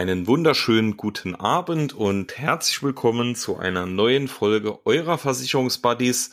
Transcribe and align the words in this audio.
Einen 0.00 0.26
wunderschönen 0.26 0.96
guten 0.96 1.34
Abend 1.34 1.92
und 1.92 2.38
herzlich 2.38 2.82
willkommen 2.82 3.34
zu 3.34 3.58
einer 3.58 3.84
neuen 3.84 4.28
Folge 4.28 4.86
eurer 4.86 5.18
Versicherungsbuddies. 5.18 6.30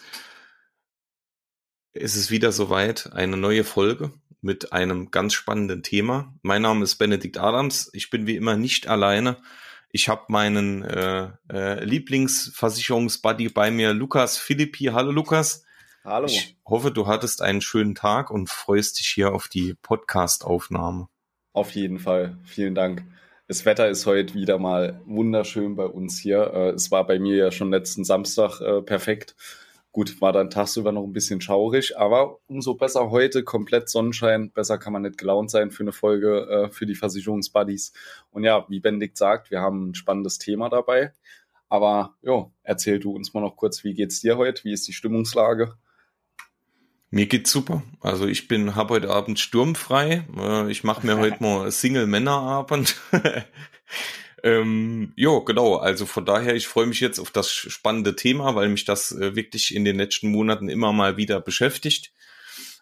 Es 1.91 2.15
ist 2.15 2.31
wieder 2.31 2.53
soweit, 2.53 3.11
eine 3.11 3.35
neue 3.35 3.65
Folge 3.65 4.13
mit 4.39 4.71
einem 4.71 5.11
ganz 5.11 5.33
spannenden 5.33 5.83
Thema. 5.83 6.33
Mein 6.43 6.61
Name 6.61 6.85
ist 6.85 6.95
Benedikt 6.95 7.39
Adams. 7.39 7.89
Ich 7.91 8.09
bin 8.09 8.25
wie 8.25 8.37
immer 8.37 8.55
nicht 8.55 8.87
alleine. 8.87 9.35
Ich 9.91 10.07
habe 10.07 10.23
meinen 10.29 10.83
äh, 10.83 11.31
äh, 11.51 11.83
Lieblingsversicherungsbuddy 11.83 13.49
bei 13.49 13.69
mir, 13.69 13.91
Lukas 13.91 14.37
Philippi. 14.37 14.91
Hallo 14.93 15.11
Lukas. 15.11 15.65
Hallo. 16.05 16.27
Ich 16.27 16.55
hoffe, 16.65 16.91
du 16.91 17.05
hattest 17.05 17.41
einen 17.41 17.59
schönen 17.59 17.95
Tag 17.95 18.31
und 18.31 18.49
freust 18.49 19.01
dich 19.01 19.07
hier 19.07 19.33
auf 19.33 19.49
die 19.49 19.73
Podcast-Aufnahme. 19.73 21.09
Auf 21.51 21.71
jeden 21.71 21.99
Fall. 21.99 22.37
Vielen 22.45 22.73
Dank. 22.73 23.03
Das 23.49 23.65
Wetter 23.65 23.87
ist 23.87 24.05
heute 24.05 24.33
wieder 24.33 24.59
mal 24.59 24.99
wunderschön 25.05 25.77
bei 25.77 25.85
uns 25.85 26.19
hier. 26.19 26.51
Äh, 26.53 26.69
es 26.71 26.91
war 26.91 27.07
bei 27.07 27.17
mir 27.17 27.37
ja 27.37 27.49
schon 27.49 27.71
letzten 27.71 28.03
Samstag 28.03 28.59
äh, 28.59 28.81
perfekt. 28.81 29.37
Gut, 29.93 30.19
war 30.19 30.33
dann 30.33 30.49
tagsüber 30.49 30.91
noch 30.91 31.05
ein 31.05 31.13
bisschen 31.13 31.39
schaurig, 31.39 31.97
aber 31.97 32.39
umso 32.47 32.73
besser 32.75 33.09
heute, 33.09 33.45
komplett 33.45 33.87
Sonnenschein. 33.87 34.51
Besser 34.51 34.77
kann 34.77 34.91
man 34.91 35.03
nicht 35.03 35.17
gelaunt 35.17 35.49
sein 35.49 35.71
für 35.71 35.83
eine 35.83 35.93
Folge 35.93 36.41
äh, 36.49 36.69
für 36.71 36.85
die 36.85 36.95
Versicherungsbuddies. 36.95 37.93
Und 38.31 38.43
ja, 38.43 38.65
wie 38.67 38.81
Benedikt 38.81 39.17
sagt, 39.17 39.49
wir 39.49 39.61
haben 39.61 39.91
ein 39.91 39.95
spannendes 39.95 40.39
Thema 40.39 40.67
dabei. 40.67 41.13
Aber 41.69 42.15
ja, 42.23 42.51
erzähl 42.63 42.99
du 42.99 43.11
uns 43.11 43.33
mal 43.33 43.39
noch 43.39 43.55
kurz, 43.55 43.85
wie 43.85 43.93
geht's 43.93 44.19
dir 44.19 44.35
heute? 44.35 44.65
Wie 44.65 44.73
ist 44.73 44.89
die 44.89 44.93
Stimmungslage? 44.93 45.73
Mir 47.09 47.27
geht's 47.27 47.51
super. 47.51 47.83
Also 48.01 48.27
ich 48.27 48.49
bin 48.49 48.75
habe 48.75 48.95
heute 48.95 49.09
Abend 49.09 49.39
sturmfrei. 49.39 50.25
Äh, 50.37 50.69
ich 50.71 50.83
mache 50.83 51.05
mir 51.05 51.17
heute 51.17 51.41
mal 51.41 51.71
Single-Männerabend. 51.71 52.97
ähm, 54.43 55.13
jo, 55.15 55.41
genau. 55.43 55.77
Also 55.77 56.05
von 56.05 56.25
daher, 56.25 56.55
ich 56.55 56.67
freue 56.67 56.85
mich 56.85 56.99
jetzt 56.99 57.19
auf 57.19 57.31
das 57.31 57.49
spannende 57.49 58.17
Thema, 58.17 58.55
weil 58.55 58.67
mich 58.67 58.83
das 58.83 59.13
äh, 59.13 59.35
wirklich 59.35 59.73
in 59.73 59.85
den 59.85 59.95
letzten 59.95 60.29
Monaten 60.29 60.67
immer 60.67 60.91
mal 60.91 61.15
wieder 61.15 61.39
beschäftigt. 61.39 62.11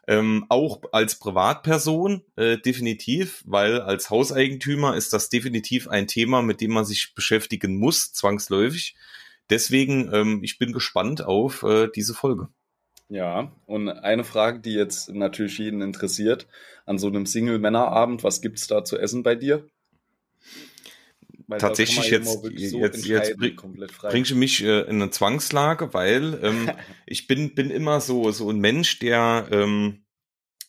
Ähm, 0.08 0.46
auch 0.50 0.82
als 0.92 1.20
Privatperson 1.20 2.24
äh, 2.36 2.58
definitiv, 2.58 3.44
weil 3.46 3.82
als 3.82 4.10
Hauseigentümer 4.10 4.96
ist 4.96 5.14
das 5.14 5.30
definitiv 5.30 5.88
ein 5.88 6.08
Thema, 6.08 6.42
mit 6.42 6.62
dem 6.62 6.72
man 6.72 6.86
sich 6.86 7.14
beschäftigen 7.14 7.78
muss, 7.78 8.12
zwangsläufig. 8.14 8.96
Deswegen, 9.52 10.12
ähm, 10.14 10.44
ich 10.44 10.58
bin 10.58 10.74
gespannt 10.74 11.24
auf 11.24 11.62
äh, 11.64 11.90
diese 11.96 12.16
Folge. 12.16 12.50
Ja, 13.10 13.52
und 13.68 13.90
eine 13.90 14.24
Frage, 14.24 14.60
die 14.60 14.74
jetzt 14.74 15.10
natürlich 15.10 15.60
jeden 15.60 15.82
interessiert, 15.82 16.48
an 16.86 16.98
so 16.98 17.08
einem 17.08 17.26
Single-Männerabend, 17.26 18.24
was 18.24 18.42
gibt's 18.42 18.68
da 18.68 18.84
zu 18.84 18.98
essen 18.98 19.22
bei 19.22 19.36
dir? 19.36 19.68
Weil 21.48 21.60
Tatsächlich 21.60 22.10
jetzt, 22.10 22.42
so 22.42 22.48
jetzt, 22.48 23.06
jetzt 23.06 23.38
bring, 23.38 23.56
bringst 24.02 24.32
du 24.32 24.36
mich 24.36 24.64
äh, 24.64 24.82
in 24.82 25.02
eine 25.02 25.12
Zwangslage, 25.12 25.94
weil 25.94 26.40
ähm, 26.42 26.72
ich 27.06 27.28
bin, 27.28 27.54
bin 27.54 27.70
immer 27.70 28.02
so, 28.02 28.32
so 28.32 28.50
ein 28.50 28.60
Mensch, 28.60 28.98
der 28.98 29.48
ähm, 29.52 30.06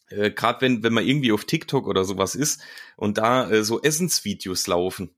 äh, 0.09 0.31
gerade 0.31 0.61
wenn, 0.61 0.83
wenn 0.83 0.93
man 0.93 1.07
irgendwie 1.07 1.33
auf 1.33 1.47
TikTok 1.47 1.87
oder 1.87 2.05
sowas 2.05 2.35
ist 2.35 2.63
und 2.97 3.17
da 3.17 3.51
äh, 3.51 3.65
so 3.65 3.81
Essensvideos 3.81 4.67
laufen, 4.67 5.11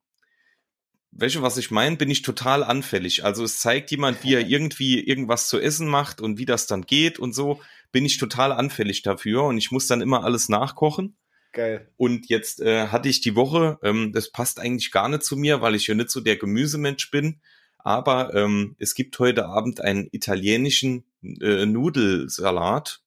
welche, 1.11 1.43
was 1.43 1.57
ich 1.57 1.71
meine, 1.71 1.97
bin 1.97 2.11
ich 2.11 2.23
total 2.23 2.63
anfällig. 2.63 3.25
Also 3.25 3.45
es 3.45 3.61
zeigt 3.61 3.91
jemand, 3.91 4.23
wie 4.25 4.35
er 4.35 4.47
irgendwie 4.47 5.01
irgendwas 5.01 5.49
zu 5.49 5.59
essen 5.59 5.89
macht 5.89 6.21
und 6.21 6.39
wie 6.39 6.45
das 6.45 6.67
dann 6.67 6.83
geht 6.83 7.19
und 7.19 7.35
so, 7.35 7.61
bin 7.93 8.05
ich 8.05 8.19
total 8.19 8.53
anfällig 8.53 9.03
dafür 9.03 9.45
und 9.45 9.59
ich 9.59 9.71
muss 9.71 9.87
dann 9.87 10.01
immer 10.01 10.25
alles 10.25 10.49
nachkochen. 10.49 11.17
Geil. 11.53 11.91
Und 11.97 12.29
jetzt 12.29 12.61
äh, 12.61 12.89
hatte 12.89 13.09
ich 13.09 13.21
die 13.21 13.35
Woche, 13.35 13.79
ähm, 13.83 14.13
das 14.13 14.31
passt 14.31 14.61
eigentlich 14.61 14.91
gar 14.91 15.09
nicht 15.09 15.23
zu 15.23 15.37
mir, 15.37 15.63
weil 15.63 15.75
ich 15.75 15.87
ja 15.87 15.95
nicht 15.95 16.11
so 16.11 16.21
der 16.21 16.37
Gemüsemensch 16.37 17.11
bin, 17.11 17.41
aber 17.79 18.35
ähm, 18.35 18.77
es 18.79 18.95
gibt 18.95 19.19
heute 19.19 19.47
Abend 19.47 19.81
einen 19.81 20.09
italienischen 20.13 21.05
äh, 21.23 21.65
Nudelsalat 21.65 23.01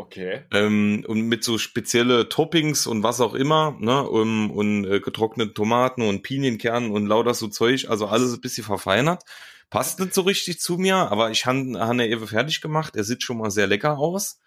Okay. 0.00 0.42
Ähm, 0.52 1.04
und 1.08 1.22
mit 1.22 1.42
so 1.42 1.58
spezielle 1.58 2.28
Toppings 2.28 2.86
und 2.86 3.02
was 3.02 3.20
auch 3.20 3.34
immer, 3.34 3.76
ne, 3.80 4.08
und, 4.08 4.50
und 4.50 4.84
äh, 4.84 5.00
getrocknete 5.00 5.52
Tomaten 5.54 6.02
und 6.02 6.22
Pinienkernen 6.22 6.92
und 6.92 7.06
lauter 7.06 7.34
so 7.34 7.48
Zeug, 7.48 7.88
also 7.88 8.06
alles 8.06 8.32
ein 8.32 8.40
bisschen 8.40 8.62
verfeinert. 8.62 9.24
Passt 9.70 9.98
nicht 9.98 10.14
so 10.14 10.20
richtig 10.20 10.60
zu 10.60 10.78
mir, 10.78 10.96
aber 10.96 11.32
ich 11.32 11.46
habe 11.46 11.74
han 11.80 11.98
er 11.98 12.08
eben 12.08 12.28
fertig 12.28 12.60
gemacht. 12.60 12.94
Er 12.94 13.02
sieht 13.02 13.24
schon 13.24 13.38
mal 13.38 13.50
sehr 13.50 13.66
lecker 13.66 13.98
aus 13.98 14.38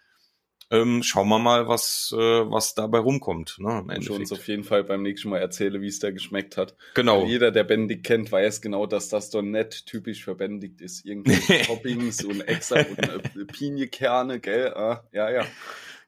ähm, 0.72 1.04
schauen 1.04 1.28
wir 1.28 1.38
mal, 1.38 1.68
was, 1.68 2.14
äh, 2.18 2.18
was 2.18 2.74
dabei 2.74 3.00
rumkommt. 3.00 3.58
Ne, 3.60 3.84
im 3.94 4.02
schon 4.02 4.18
uns 4.18 4.32
auf 4.32 4.48
jeden 4.48 4.64
Fall 4.64 4.84
beim 4.84 5.04
nächsten 5.04 5.30
Mal 5.30 5.40
erzähle, 5.40 5.82
wie 5.82 5.88
es 5.88 6.00
da 6.00 6.12
geschmeckt 6.12 6.56
hat. 6.56 6.76
Genau. 6.94 7.22
Weil 7.22 7.30
jeder, 7.30 7.52
der 7.52 7.66
Benedikt 7.66 8.06
kennt, 8.06 8.32
weiß 8.32 8.62
genau, 8.62 8.86
dass 8.86 9.10
das 9.10 9.30
doch 9.30 9.42
nicht 9.42 9.86
typisch 9.86 10.24
für 10.24 10.36
Benedikt 10.36 10.82
ist. 10.82 11.06
Irgendwie 11.06 11.36
Toppings 11.66 12.24
und 12.24 12.42
extra 12.42 12.80
und 12.80 13.00
äh, 13.00 13.46
Piniekerne, 13.46 14.40
gell? 14.40 14.74
Ah, 14.74 15.04
ja, 15.12 15.30
ja. 15.30 15.46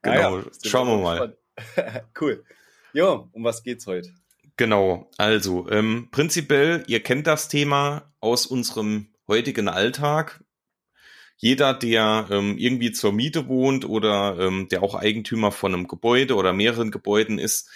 Genau, 0.01 0.39
ja, 0.39 0.45
schauen 0.65 0.87
wir 0.87 0.97
mal. 0.97 1.37
cool. 2.21 2.43
Jo, 2.93 3.29
um 3.33 3.43
was 3.43 3.63
geht's 3.63 3.85
heute? 3.85 4.13
Genau, 4.55 5.09
also 5.17 5.67
ähm, 5.69 6.09
prinzipiell, 6.11 6.83
ihr 6.87 7.01
kennt 7.01 7.27
das 7.27 7.47
Thema 7.47 8.13
aus 8.19 8.45
unserem 8.45 9.07
heutigen 9.27 9.67
Alltag 9.67 10.42
jeder, 11.43 11.73
der 11.73 12.27
ähm, 12.31 12.57
irgendwie 12.57 12.93
zur 12.93 13.11
Miete 13.11 13.49
wohnt 13.49 13.83
oder 13.83 14.37
ähm, 14.39 14.69
der 14.69 14.81
auch 14.81 14.95
Eigentümer 14.95 15.51
von 15.51 15.73
einem 15.73 15.89
Gebäude 15.89 16.37
oder 16.37 16.53
mehreren 16.53 16.89
Gebäuden 16.89 17.37
ist, 17.37 17.69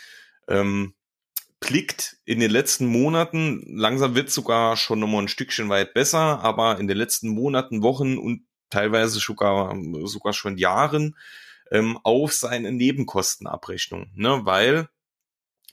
ähm, 0.47 0.93
blickt 1.59 2.15
in 2.23 2.39
den 2.39 2.49
letzten 2.49 2.85
Monaten, 2.85 3.61
langsam 3.67 4.15
wird 4.15 4.29
sogar 4.29 4.77
schon 4.77 5.01
nochmal 5.01 5.23
ein 5.23 5.27
Stückchen 5.27 5.67
weit 5.67 5.93
besser, 5.93 6.39
aber 6.39 6.79
in 6.79 6.87
den 6.87 6.95
letzten 6.95 7.27
Monaten, 7.27 7.81
Wochen 7.81 8.17
und 8.17 8.45
teilweise 8.69 9.19
sogar, 9.19 9.75
sogar 10.05 10.31
schon 10.31 10.57
Jahren 10.57 11.17
ähm, 11.69 11.99
auf 12.03 12.31
seine 12.31 12.71
Nebenkostenabrechnung, 12.71 14.11
ne? 14.15 14.45
weil 14.45 14.87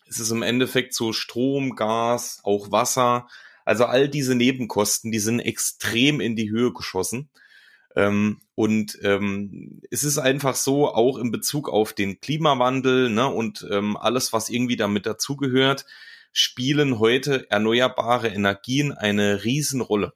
es 0.08 0.18
ist 0.18 0.32
im 0.32 0.42
Endeffekt 0.42 0.94
so 0.94 1.12
Strom, 1.12 1.76
Gas, 1.76 2.40
auch 2.42 2.72
Wasser, 2.72 3.28
also 3.64 3.84
all 3.84 4.08
diese 4.08 4.34
Nebenkosten, 4.34 5.12
die 5.12 5.20
sind 5.20 5.38
extrem 5.38 6.20
in 6.20 6.34
die 6.34 6.50
Höhe 6.50 6.72
geschossen. 6.72 7.30
Ähm, 7.96 8.40
und 8.54 8.98
ähm, 9.02 9.80
es 9.90 10.04
ist 10.04 10.18
einfach 10.18 10.56
so, 10.56 10.88
auch 10.88 11.18
in 11.18 11.30
Bezug 11.30 11.68
auf 11.68 11.92
den 11.92 12.20
Klimawandel 12.20 13.10
ne, 13.10 13.28
und 13.28 13.66
ähm, 13.70 13.96
alles, 13.96 14.32
was 14.32 14.48
irgendwie 14.48 14.76
damit 14.76 15.06
dazugehört, 15.06 15.86
spielen 16.32 16.98
heute 16.98 17.48
erneuerbare 17.50 18.28
Energien 18.28 18.92
eine 18.92 19.44
Riesenrolle. 19.44 20.12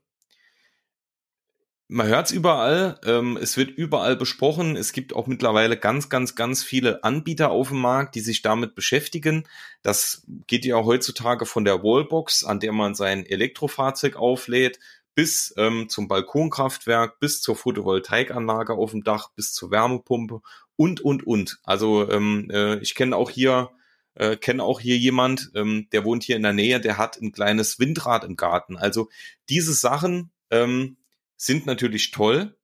Man 1.90 2.06
hört 2.06 2.26
es 2.26 2.32
überall, 2.32 3.00
ähm, 3.06 3.38
es 3.40 3.56
wird 3.56 3.70
überall 3.70 4.14
besprochen. 4.14 4.76
Es 4.76 4.92
gibt 4.92 5.14
auch 5.14 5.26
mittlerweile 5.26 5.78
ganz, 5.78 6.10
ganz, 6.10 6.34
ganz 6.34 6.62
viele 6.62 7.02
Anbieter 7.02 7.50
auf 7.50 7.68
dem 7.68 7.80
Markt, 7.80 8.14
die 8.14 8.20
sich 8.20 8.42
damit 8.42 8.74
beschäftigen. 8.74 9.44
Das 9.82 10.26
geht 10.46 10.66
ja 10.66 10.76
heutzutage 10.84 11.46
von 11.46 11.64
der 11.64 11.82
Wallbox, 11.82 12.44
an 12.44 12.60
der 12.60 12.72
man 12.72 12.94
sein 12.94 13.24
Elektrofahrzeug 13.24 14.16
auflädt, 14.16 14.78
bis 15.18 15.52
ähm, 15.56 15.88
zum 15.88 16.06
Balkonkraftwerk, 16.06 17.18
bis 17.18 17.42
zur 17.42 17.56
Photovoltaikanlage 17.56 18.74
auf 18.74 18.92
dem 18.92 19.02
Dach, 19.02 19.32
bis 19.34 19.52
zur 19.52 19.72
Wärmepumpe 19.72 20.42
und, 20.76 21.00
und, 21.00 21.26
und. 21.26 21.58
Also 21.64 22.08
ähm, 22.08 22.48
äh, 22.52 22.78
ich 22.78 22.94
kenne 22.94 23.16
auch 23.16 23.28
hier 23.28 23.72
äh, 24.14 24.36
kenne 24.36 24.62
auch 24.62 24.78
hier 24.78 24.96
jemand, 24.96 25.50
ähm, 25.56 25.88
der 25.90 26.04
wohnt 26.04 26.22
hier 26.22 26.36
in 26.36 26.44
der 26.44 26.52
Nähe, 26.52 26.78
der 26.78 26.98
hat 26.98 27.20
ein 27.20 27.32
kleines 27.32 27.80
Windrad 27.80 28.22
im 28.22 28.36
Garten. 28.36 28.76
Also 28.76 29.08
diese 29.48 29.72
Sachen 29.72 30.30
ähm, 30.50 30.98
sind 31.36 31.66
natürlich 31.66 32.12
toll, 32.12 32.56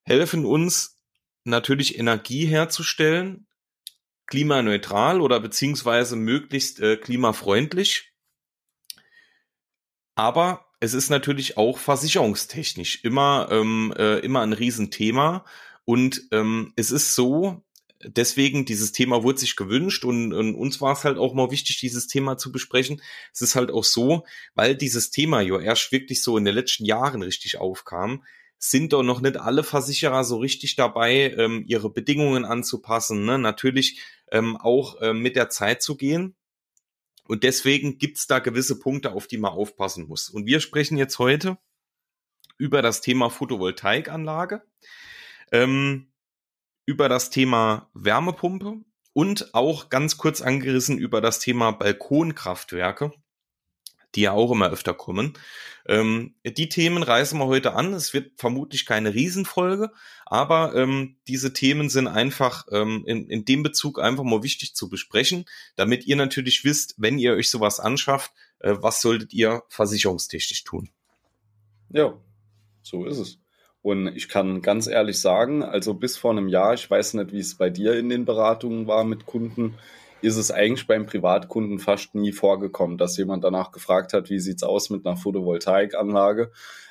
helfen 0.00 0.46
uns 0.46 0.98
natürlich 1.44 1.98
Energie 1.98 2.46
herzustellen, 2.46 3.46
klimaneutral 4.24 5.20
oder 5.20 5.40
beziehungsweise 5.40 6.16
möglichst 6.16 6.80
äh, 6.80 6.96
klimafreundlich. 6.96 8.14
Aber 10.14 10.67
es 10.80 10.94
ist 10.94 11.10
natürlich 11.10 11.56
auch 11.56 11.78
versicherungstechnisch 11.78 13.04
immer, 13.04 13.48
ähm, 13.50 13.92
äh, 13.96 14.18
immer 14.20 14.42
ein 14.42 14.52
Riesenthema. 14.52 15.44
Und 15.84 16.28
ähm, 16.32 16.72
es 16.76 16.90
ist 16.90 17.14
so, 17.14 17.62
deswegen 18.02 18.64
dieses 18.64 18.92
Thema 18.92 19.22
wurde 19.22 19.38
sich 19.38 19.56
gewünscht 19.56 20.04
und, 20.04 20.32
und 20.32 20.54
uns 20.54 20.80
war 20.80 20.92
es 20.92 21.04
halt 21.04 21.18
auch 21.18 21.34
mal 21.34 21.50
wichtig, 21.50 21.80
dieses 21.80 22.06
Thema 22.06 22.36
zu 22.36 22.52
besprechen. 22.52 23.02
Es 23.32 23.40
ist 23.40 23.56
halt 23.56 23.70
auch 23.70 23.84
so, 23.84 24.24
weil 24.54 24.76
dieses 24.76 25.10
Thema 25.10 25.40
ja 25.40 25.58
erst 25.58 25.90
wirklich 25.90 26.22
so 26.22 26.36
in 26.36 26.44
den 26.44 26.54
letzten 26.54 26.84
Jahren 26.84 27.22
richtig 27.22 27.58
aufkam, 27.58 28.22
sind 28.58 28.92
doch 28.92 29.02
noch 29.02 29.20
nicht 29.20 29.36
alle 29.36 29.64
Versicherer 29.64 30.24
so 30.24 30.38
richtig 30.38 30.76
dabei, 30.76 31.34
ähm, 31.36 31.64
ihre 31.66 31.90
Bedingungen 31.90 32.44
anzupassen. 32.44 33.24
Ne? 33.24 33.38
Natürlich 33.38 34.00
ähm, 34.30 34.56
auch 34.56 35.00
äh, 35.00 35.12
mit 35.12 35.36
der 35.36 35.48
Zeit 35.48 35.82
zu 35.82 35.96
gehen. 35.96 36.34
Und 37.28 37.44
deswegen 37.44 37.98
gibt's 37.98 38.26
da 38.26 38.38
gewisse 38.38 38.78
Punkte, 38.78 39.12
auf 39.12 39.26
die 39.26 39.36
man 39.36 39.52
aufpassen 39.52 40.08
muss. 40.08 40.30
Und 40.30 40.46
wir 40.46 40.60
sprechen 40.60 40.96
jetzt 40.96 41.18
heute 41.18 41.58
über 42.56 42.80
das 42.80 43.02
Thema 43.02 43.28
Photovoltaikanlage, 43.28 44.62
ähm, 45.52 46.10
über 46.86 47.10
das 47.10 47.28
Thema 47.28 47.90
Wärmepumpe 47.92 48.78
und 49.12 49.54
auch 49.54 49.90
ganz 49.90 50.16
kurz 50.16 50.40
angerissen 50.40 50.96
über 50.96 51.20
das 51.20 51.38
Thema 51.38 51.70
Balkonkraftwerke. 51.70 53.12
Die 54.14 54.22
ja 54.22 54.32
auch 54.32 54.50
immer 54.50 54.70
öfter 54.70 54.94
kommen. 54.94 55.34
Ähm, 55.86 56.34
die 56.44 56.68
Themen 56.68 57.02
reißen 57.02 57.38
wir 57.38 57.46
heute 57.46 57.74
an. 57.74 57.94
Es 57.94 58.12
wird 58.12 58.32
vermutlich 58.36 58.86
keine 58.86 59.14
Riesenfolge, 59.14 59.90
aber 60.26 60.74
ähm, 60.74 61.16
diese 61.26 61.52
Themen 61.52 61.88
sind 61.88 62.08
einfach 62.08 62.66
ähm, 62.70 63.04
in, 63.06 63.28
in 63.28 63.44
dem 63.44 63.62
Bezug 63.62 64.00
einfach 64.00 64.24
mal 64.24 64.42
wichtig 64.42 64.74
zu 64.74 64.88
besprechen, 64.88 65.44
damit 65.76 66.06
ihr 66.06 66.16
natürlich 66.16 66.64
wisst, 66.64 66.94
wenn 66.98 67.18
ihr 67.18 67.32
euch 67.32 67.50
sowas 67.50 67.80
anschafft, 67.80 68.32
äh, 68.60 68.74
was 68.78 69.00
solltet 69.00 69.32
ihr 69.32 69.62
versicherungstechnisch 69.68 70.64
tun. 70.64 70.90
Ja, 71.90 72.14
so 72.82 73.06
ist 73.06 73.18
es. 73.18 73.38
Und 73.80 74.08
ich 74.08 74.28
kann 74.28 74.60
ganz 74.60 74.86
ehrlich 74.86 75.18
sagen, 75.18 75.62
also 75.62 75.94
bis 75.94 76.16
vor 76.16 76.32
einem 76.32 76.48
Jahr, 76.48 76.74
ich 76.74 76.90
weiß 76.90 77.14
nicht, 77.14 77.32
wie 77.32 77.38
es 77.38 77.54
bei 77.54 77.70
dir 77.70 77.94
in 77.94 78.08
den 78.08 78.24
Beratungen 78.24 78.86
war 78.86 79.04
mit 79.04 79.24
Kunden, 79.24 79.78
ist 80.20 80.36
es 80.36 80.50
eigentlich 80.50 80.86
beim 80.86 81.06
Privatkunden 81.06 81.78
fast 81.78 82.14
nie 82.14 82.32
vorgekommen, 82.32 82.98
dass 82.98 83.16
jemand 83.16 83.44
danach 83.44 83.72
gefragt 83.72 84.12
hat, 84.12 84.30
wie 84.30 84.40
sieht's 84.40 84.62
aus 84.62 84.90
mit 84.90 85.06
einer 85.06 85.16
Photovoltaikanlage. 85.16 86.50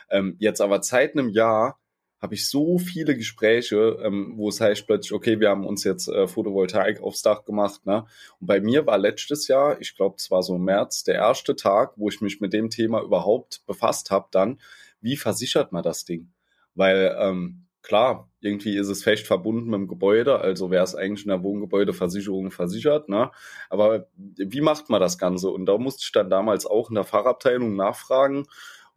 Ähm, 0.10 0.36
jetzt 0.40 0.62
aber 0.62 0.82
seit 0.84 1.14
einem 1.14 1.30
Jahr 1.30 1.80
habe 2.20 2.34
ich 2.34 2.50
so 2.50 2.80
viele 2.80 3.16
Gespräche, 3.16 4.00
ähm, 4.04 4.34
wo 4.38 4.50
es 4.50 4.60
heißt 4.60 4.88
plötzlich, 4.88 5.14
okay, 5.14 5.40
wir 5.40 5.50
haben 5.50 5.66
uns 5.66 5.84
jetzt 5.84 6.08
äh, 6.08 6.28
Photovoltaik 6.28 7.02
aufs 7.02 7.22
Dach 7.22 7.46
gemacht. 7.46 7.86
Ne? 7.86 8.06
Und 8.40 8.48
bei 8.48 8.60
mir 8.60 8.88
war 8.88 8.98
letztes 8.98 9.48
Jahr, 9.48 9.80
ich 9.82 9.96
glaube, 9.96 10.16
es 10.18 10.32
war 10.32 10.42
so 10.42 10.56
im 10.56 10.64
März, 10.64 11.04
der 11.04 11.16
erste 11.16 11.56
Tag, 11.56 11.94
wo 11.96 12.10
ich 12.10 12.22
mich 12.22 12.42
mit 12.42 12.54
dem 12.54 12.70
Thema 12.70 13.02
überhaupt 13.02 13.62
befasst 13.68 14.10
habe, 14.10 14.28
dann, 14.32 14.60
wie 15.00 15.16
versichert 15.16 15.72
man 15.72 15.84
das 15.84 16.06
Ding? 16.06 16.32
Weil 16.74 17.16
ähm, 17.20 17.67
klar, 17.88 18.30
irgendwie 18.42 18.76
ist 18.76 18.90
es 18.90 19.04
fest 19.04 19.26
verbunden 19.26 19.70
mit 19.70 19.80
dem 19.80 19.88
Gebäude, 19.88 20.40
also 20.40 20.70
wäre 20.72 20.84
es 20.84 20.94
eigentlich 20.94 21.26
in 21.26 21.30
der 21.30 21.42
Wohngebäudeversicherung 21.42 22.52
versichert, 22.52 23.08
ne? 23.08 23.32
Aber 23.70 24.08
wie 24.18 24.60
macht 24.60 24.90
man 24.90 25.00
das 25.00 25.18
Ganze? 25.18 25.50
Und 25.50 25.66
da 25.68 25.78
musste 25.78 26.04
ich 26.04 26.12
dann 26.12 26.30
damals 26.30 26.66
auch 26.66 26.90
in 26.90 26.96
der 26.96 27.06
Fachabteilung 27.06 27.78
nachfragen, 27.78 28.46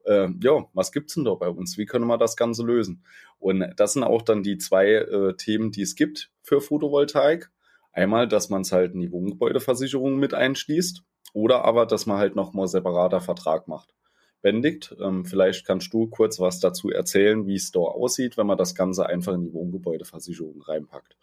äh, 0.06 0.28
ja, 0.42 0.64
was 0.72 0.90
gibt's 0.90 1.14
denn 1.14 1.24
da 1.24 1.34
bei 1.34 1.48
uns? 1.48 1.78
Wie 1.78 1.86
können 1.86 2.08
wir 2.08 2.18
das 2.18 2.36
Ganze 2.36 2.64
lösen? 2.64 3.04
Und 3.38 3.64
das 3.76 3.92
sind 3.92 4.02
auch 4.02 4.22
dann 4.22 4.42
die 4.42 4.58
zwei 4.58 4.88
äh, 4.88 5.36
Themen, 5.36 5.70
die 5.70 5.82
es 5.82 5.94
gibt 5.94 6.32
für 6.42 6.60
Photovoltaik. 6.60 7.48
Einmal, 7.92 8.26
dass 8.26 8.48
man 8.50 8.62
es 8.62 8.72
halt 8.72 8.94
in 8.94 9.00
die 9.00 9.12
Wohngebäudeversicherung 9.12 10.16
mit 10.18 10.34
einschließt 10.34 11.04
oder 11.32 11.64
aber, 11.64 11.86
dass 11.86 12.06
man 12.06 12.18
halt 12.18 12.34
nochmal 12.34 12.66
separater 12.66 13.20
Vertrag 13.20 13.68
macht. 13.68 13.94
Bendigt. 14.42 14.94
Ähm, 15.00 15.24
vielleicht 15.24 15.66
kannst 15.66 15.92
du 15.92 16.06
kurz 16.06 16.40
was 16.40 16.60
dazu 16.60 16.90
erzählen, 16.90 17.46
wie 17.46 17.56
es 17.56 17.70
da 17.70 17.80
aussieht, 17.80 18.36
wenn 18.36 18.46
man 18.46 18.58
das 18.58 18.74
Ganze 18.74 19.06
einfach 19.06 19.34
in 19.34 19.42
die 19.42 19.52
Wohngebäudeversicherung 19.52 20.62
reinpackt. 20.62 21.16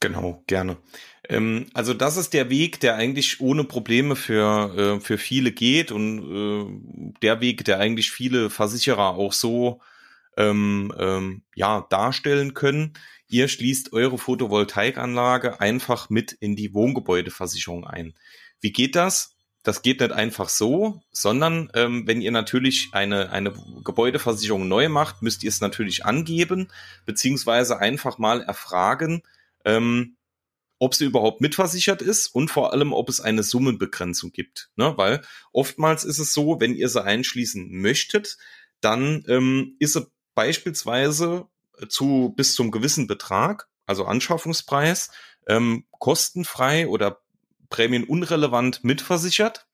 Genau, 0.00 0.44
gerne. 0.46 0.76
Ähm, 1.28 1.66
also 1.74 1.92
das 1.92 2.16
ist 2.16 2.32
der 2.32 2.50
Weg, 2.50 2.78
der 2.80 2.94
eigentlich 2.94 3.40
ohne 3.40 3.64
Probleme 3.64 4.14
für, 4.14 4.74
äh, 4.76 5.00
für 5.00 5.18
viele 5.18 5.50
geht 5.50 5.90
und 5.90 6.18
äh, 6.22 7.18
der 7.22 7.40
Weg, 7.40 7.64
der 7.64 7.80
eigentlich 7.80 8.12
viele 8.12 8.48
Versicherer 8.48 9.16
auch 9.16 9.32
so 9.32 9.80
ähm, 10.36 10.94
ähm, 10.96 11.42
ja, 11.56 11.84
darstellen 11.90 12.54
können. 12.54 12.92
Ihr 13.26 13.48
schließt 13.48 13.92
eure 13.92 14.18
Photovoltaikanlage 14.18 15.60
einfach 15.60 16.10
mit 16.10 16.32
in 16.32 16.54
die 16.54 16.72
Wohngebäudeversicherung 16.74 17.84
ein. 17.84 18.14
Wie 18.60 18.72
geht 18.72 18.94
das? 18.94 19.36
Das 19.68 19.82
geht 19.82 20.00
nicht 20.00 20.12
einfach 20.12 20.48
so, 20.48 21.02
sondern 21.12 21.70
ähm, 21.74 22.06
wenn 22.06 22.22
ihr 22.22 22.30
natürlich 22.30 22.88
eine, 22.92 23.32
eine 23.32 23.52
Gebäudeversicherung 23.84 24.66
neu 24.66 24.88
macht, 24.88 25.20
müsst 25.20 25.42
ihr 25.42 25.50
es 25.50 25.60
natürlich 25.60 26.06
angeben, 26.06 26.68
beziehungsweise 27.04 27.78
einfach 27.78 28.16
mal 28.16 28.40
erfragen, 28.40 29.22
ähm, 29.66 30.16
ob 30.78 30.94
sie 30.94 31.04
überhaupt 31.04 31.42
mitversichert 31.42 32.00
ist 32.00 32.28
und 32.28 32.50
vor 32.50 32.72
allem, 32.72 32.94
ob 32.94 33.10
es 33.10 33.20
eine 33.20 33.42
Summenbegrenzung 33.42 34.32
gibt. 34.32 34.70
Ne? 34.76 34.94
Weil 34.96 35.20
oftmals 35.52 36.04
ist 36.04 36.18
es 36.18 36.32
so, 36.32 36.60
wenn 36.60 36.74
ihr 36.74 36.88
sie 36.88 37.04
einschließen 37.04 37.68
möchtet, 37.70 38.38
dann 38.80 39.22
ähm, 39.28 39.76
ist 39.80 39.92
sie 39.92 40.06
beispielsweise 40.34 41.46
zu 41.90 42.32
bis 42.34 42.54
zum 42.54 42.70
gewissen 42.70 43.06
Betrag, 43.06 43.68
also 43.84 44.06
Anschaffungspreis, 44.06 45.10
ähm, 45.46 45.84
kostenfrei 45.98 46.88
oder 46.88 47.20
prämienunrelevant 47.70 48.84
mitversichert 48.84 49.66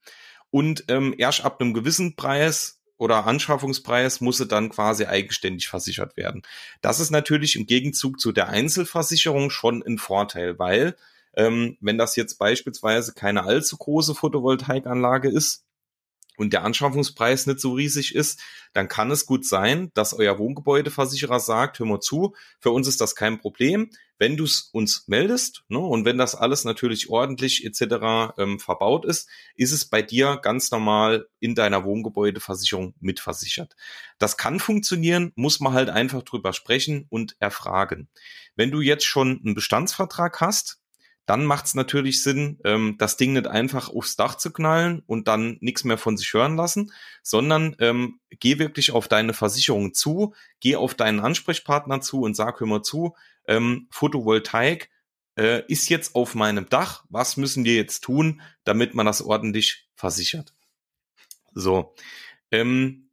und 0.49 0.85
ähm, 0.87 1.13
erst 1.17 1.43
ab 1.43 1.59
einem 1.59 1.73
gewissen 1.73 2.15
Preis 2.15 2.81
oder 2.97 3.25
Anschaffungspreis 3.25 4.21
muss 4.21 4.37
sie 4.37 4.47
dann 4.47 4.69
quasi 4.69 5.05
eigenständig 5.05 5.67
versichert 5.67 6.15
werden. 6.15 6.43
Das 6.81 6.99
ist 6.99 7.11
natürlich 7.11 7.55
im 7.55 7.65
Gegenzug 7.65 8.19
zu 8.19 8.31
der 8.31 8.49
Einzelversicherung 8.49 9.49
schon 9.49 9.83
ein 9.85 9.97
Vorteil, 9.97 10.57
weil 10.59 10.95
ähm, 11.35 11.77
wenn 11.81 11.97
das 11.97 12.15
jetzt 12.15 12.37
beispielsweise 12.37 13.13
keine 13.13 13.43
allzu 13.43 13.77
große 13.77 14.15
Photovoltaikanlage 14.15 15.29
ist, 15.29 15.64
und 16.37 16.53
der 16.53 16.63
Anschaffungspreis 16.63 17.47
nicht 17.47 17.59
so 17.59 17.73
riesig 17.73 18.15
ist, 18.15 18.41
dann 18.73 18.87
kann 18.87 19.11
es 19.11 19.25
gut 19.25 19.45
sein, 19.45 19.91
dass 19.93 20.13
euer 20.13 20.37
Wohngebäudeversicherer 20.37 21.39
sagt, 21.39 21.79
hör 21.79 21.85
mal 21.85 21.99
zu, 21.99 22.35
für 22.59 22.71
uns 22.71 22.87
ist 22.87 23.01
das 23.01 23.15
kein 23.15 23.39
Problem, 23.39 23.89
wenn 24.17 24.37
du 24.37 24.45
es 24.45 24.69
uns 24.71 25.07
meldest 25.07 25.63
ne, 25.67 25.79
und 25.79 26.05
wenn 26.05 26.17
das 26.17 26.35
alles 26.35 26.63
natürlich 26.63 27.09
ordentlich 27.09 27.65
etc. 27.65 28.33
Ähm, 28.37 28.59
verbaut 28.59 29.05
ist, 29.05 29.29
ist 29.55 29.71
es 29.71 29.85
bei 29.85 30.01
dir 30.01 30.39
ganz 30.41 30.71
normal 30.71 31.27
in 31.39 31.55
deiner 31.55 31.83
Wohngebäudeversicherung 31.83 32.95
mitversichert. 32.99 33.75
Das 34.17 34.37
kann 34.37 34.59
funktionieren, 34.59 35.31
muss 35.35 35.59
man 35.59 35.73
halt 35.73 35.89
einfach 35.89 36.23
drüber 36.23 36.53
sprechen 36.53 37.05
und 37.09 37.35
erfragen. 37.39 38.09
Wenn 38.55 38.71
du 38.71 38.81
jetzt 38.81 39.05
schon 39.05 39.41
einen 39.43 39.55
Bestandsvertrag 39.55 40.39
hast, 40.39 40.79
dann 41.25 41.45
macht 41.45 41.65
es 41.65 41.75
natürlich 41.75 42.21
Sinn, 42.21 42.59
ähm, 42.63 42.95
das 42.97 43.17
Ding 43.17 43.33
nicht 43.33 43.47
einfach 43.47 43.89
aufs 43.89 44.15
Dach 44.15 44.35
zu 44.35 44.51
knallen 44.51 45.01
und 45.07 45.27
dann 45.27 45.57
nichts 45.61 45.83
mehr 45.83 45.97
von 45.97 46.17
sich 46.17 46.33
hören 46.33 46.55
lassen, 46.55 46.91
sondern 47.23 47.75
ähm, 47.79 48.19
geh 48.29 48.59
wirklich 48.59 48.91
auf 48.91 49.07
deine 49.07 49.33
Versicherung 49.33 49.93
zu, 49.93 50.33
geh 50.59 50.75
auf 50.75 50.93
deinen 50.93 51.19
Ansprechpartner 51.19 52.01
zu 52.01 52.21
und 52.21 52.35
sag, 52.35 52.59
hör 52.59 52.67
mal 52.67 52.83
zu, 52.83 53.15
ähm, 53.47 53.87
Photovoltaik 53.91 54.89
äh, 55.37 55.63
ist 55.67 55.89
jetzt 55.89 56.15
auf 56.15 56.35
meinem 56.35 56.69
Dach, 56.69 57.03
was 57.09 57.37
müssen 57.37 57.65
wir 57.65 57.75
jetzt 57.75 58.03
tun, 58.03 58.41
damit 58.63 58.93
man 58.93 59.05
das 59.05 59.21
ordentlich 59.21 59.89
versichert? 59.95 60.53
So. 61.53 61.95
Ähm, 62.51 63.09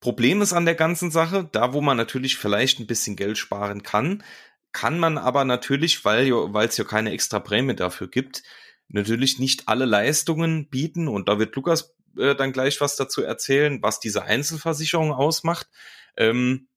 Problem 0.00 0.40
ist 0.40 0.54
an 0.54 0.64
der 0.64 0.76
ganzen 0.76 1.10
Sache, 1.10 1.48
da 1.52 1.74
wo 1.74 1.82
man 1.82 1.96
natürlich 1.98 2.38
vielleicht 2.38 2.80
ein 2.80 2.86
bisschen 2.86 3.16
Geld 3.16 3.36
sparen 3.36 3.82
kann, 3.82 4.24
kann 4.72 4.98
man 4.98 5.18
aber 5.18 5.44
natürlich, 5.44 6.04
weil 6.04 6.32
es 6.66 6.76
ja 6.76 6.84
keine 6.84 7.12
extra 7.12 7.40
Prämie 7.40 7.74
dafür 7.74 8.08
gibt, 8.08 8.42
natürlich 8.88 9.38
nicht 9.38 9.68
alle 9.68 9.84
Leistungen 9.84 10.68
bieten 10.68 11.08
und 11.08 11.28
da 11.28 11.38
wird 11.38 11.54
Lukas 11.56 11.94
äh, 12.18 12.34
dann 12.34 12.52
gleich 12.52 12.80
was 12.80 12.96
dazu 12.96 13.22
erzählen, 13.22 13.82
was 13.82 14.00
diese 14.00 14.24
Einzelversicherung 14.24 15.12
ausmacht. 15.12 15.68
Ähm, 16.16 16.68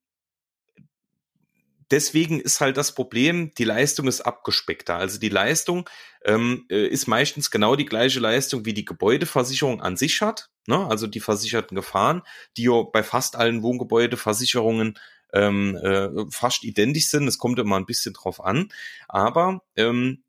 deswegen 1.91 2.39
ist 2.39 2.62
halt 2.62 2.77
das 2.77 2.93
Problem, 2.93 3.53
die 3.55 3.63
Leistung 3.63 4.07
ist 4.07 4.21
abgespeckter. 4.21 4.95
Also 4.97 5.19
die 5.19 5.29
Leistung 5.29 5.89
ähm, 6.25 6.65
äh, 6.69 6.88
ist 6.88 7.07
meistens 7.07 7.51
genau 7.51 7.75
die 7.75 7.85
gleiche 7.85 8.19
Leistung, 8.19 8.65
wie 8.65 8.73
die 8.73 8.85
Gebäudeversicherung 8.85 9.81
an 9.81 9.97
sich 9.97 10.21
hat. 10.21 10.50
Ne? 10.67 10.88
Also 10.88 11.07
die 11.07 11.19
versicherten 11.19 11.75
Gefahren, 11.75 12.21
die 12.57 12.63
ja 12.63 12.83
bei 12.83 13.03
fast 13.03 13.35
allen 13.35 13.62
Wohngebäudeversicherungen 13.63 15.00
ähm, 15.33 15.75
äh, 15.77 16.09
fast 16.29 16.63
identisch 16.63 17.07
sind. 17.07 17.27
Es 17.27 17.37
kommt 17.37 17.59
immer 17.59 17.77
ein 17.77 17.85
bisschen 17.85 18.13
drauf 18.13 18.43
an. 18.43 18.69
Aber 19.07 19.61
ähm, 19.75 20.23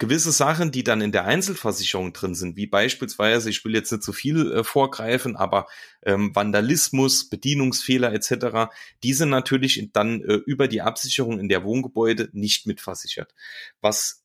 gewisse 0.00 0.32
Sachen, 0.32 0.72
die 0.72 0.82
dann 0.82 1.02
in 1.02 1.12
der 1.12 1.26
Einzelversicherung 1.26 2.12
drin 2.12 2.34
sind, 2.34 2.56
wie 2.56 2.66
beispielsweise, 2.66 3.50
ich 3.50 3.64
will 3.64 3.74
jetzt 3.74 3.92
nicht 3.92 4.02
zu 4.02 4.10
so 4.10 4.16
viel 4.16 4.50
äh, 4.50 4.64
vorgreifen, 4.64 5.36
aber 5.36 5.66
ähm, 6.02 6.34
Vandalismus, 6.34 7.28
Bedienungsfehler 7.28 8.12
etc., 8.12 8.72
die 9.02 9.12
sind 9.12 9.28
natürlich 9.28 9.90
dann 9.92 10.22
äh, 10.22 10.34
über 10.34 10.68
die 10.68 10.80
Absicherung 10.80 11.38
in 11.38 11.48
der 11.48 11.64
Wohngebäude 11.64 12.30
nicht 12.32 12.66
mitversichert. 12.66 13.34
Was 13.82 14.19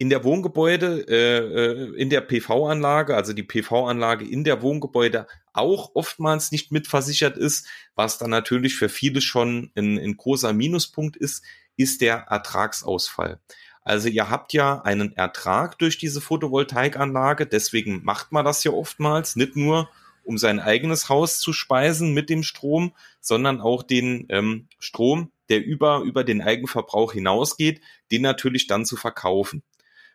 in 0.00 0.08
der 0.08 0.24
Wohngebäude, 0.24 1.04
äh, 1.08 1.92
äh 1.92 1.94
in 1.94 2.08
der 2.08 2.22
PV-Anlage, 2.22 3.14
also 3.14 3.34
die 3.34 3.42
PV-Anlage 3.42 4.24
in 4.24 4.44
der 4.44 4.62
Wohngebäude 4.62 5.26
auch 5.52 5.90
oftmals 5.94 6.52
nicht 6.52 6.72
mitversichert 6.72 7.36
ist, 7.36 7.68
was 7.94 8.16
dann 8.16 8.30
natürlich 8.30 8.76
für 8.76 8.88
viele 8.88 9.20
schon 9.20 9.70
ein, 9.76 9.98
ein 9.98 10.16
großer 10.16 10.54
Minuspunkt 10.54 11.18
ist, 11.18 11.44
ist 11.76 12.00
der 12.00 12.28
Ertragsausfall. 12.30 13.40
Also 13.82 14.08
ihr 14.08 14.30
habt 14.30 14.54
ja 14.54 14.80
einen 14.80 15.14
Ertrag 15.16 15.78
durch 15.78 15.98
diese 15.98 16.22
Photovoltaikanlage, 16.22 17.46
deswegen 17.46 18.02
macht 18.02 18.32
man 18.32 18.46
das 18.46 18.64
ja 18.64 18.70
oftmals, 18.70 19.36
nicht 19.36 19.54
nur 19.54 19.90
um 20.24 20.38
sein 20.38 20.60
eigenes 20.60 21.10
Haus 21.10 21.40
zu 21.40 21.52
speisen 21.52 22.14
mit 22.14 22.30
dem 22.30 22.42
Strom, 22.42 22.94
sondern 23.20 23.60
auch 23.60 23.82
den 23.82 24.24
ähm, 24.30 24.68
Strom, 24.78 25.30
der 25.50 25.62
über, 25.62 26.00
über 26.00 26.24
den 26.24 26.40
Eigenverbrauch 26.40 27.12
hinausgeht, 27.12 27.82
den 28.10 28.22
natürlich 28.22 28.66
dann 28.66 28.86
zu 28.86 28.96
verkaufen. 28.96 29.62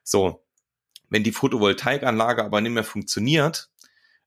So, 0.05 0.45
wenn 1.09 1.23
die 1.23 1.33
Photovoltaikanlage 1.33 2.45
aber 2.45 2.61
nicht 2.61 2.71
mehr 2.71 2.83
funktioniert, 2.83 3.69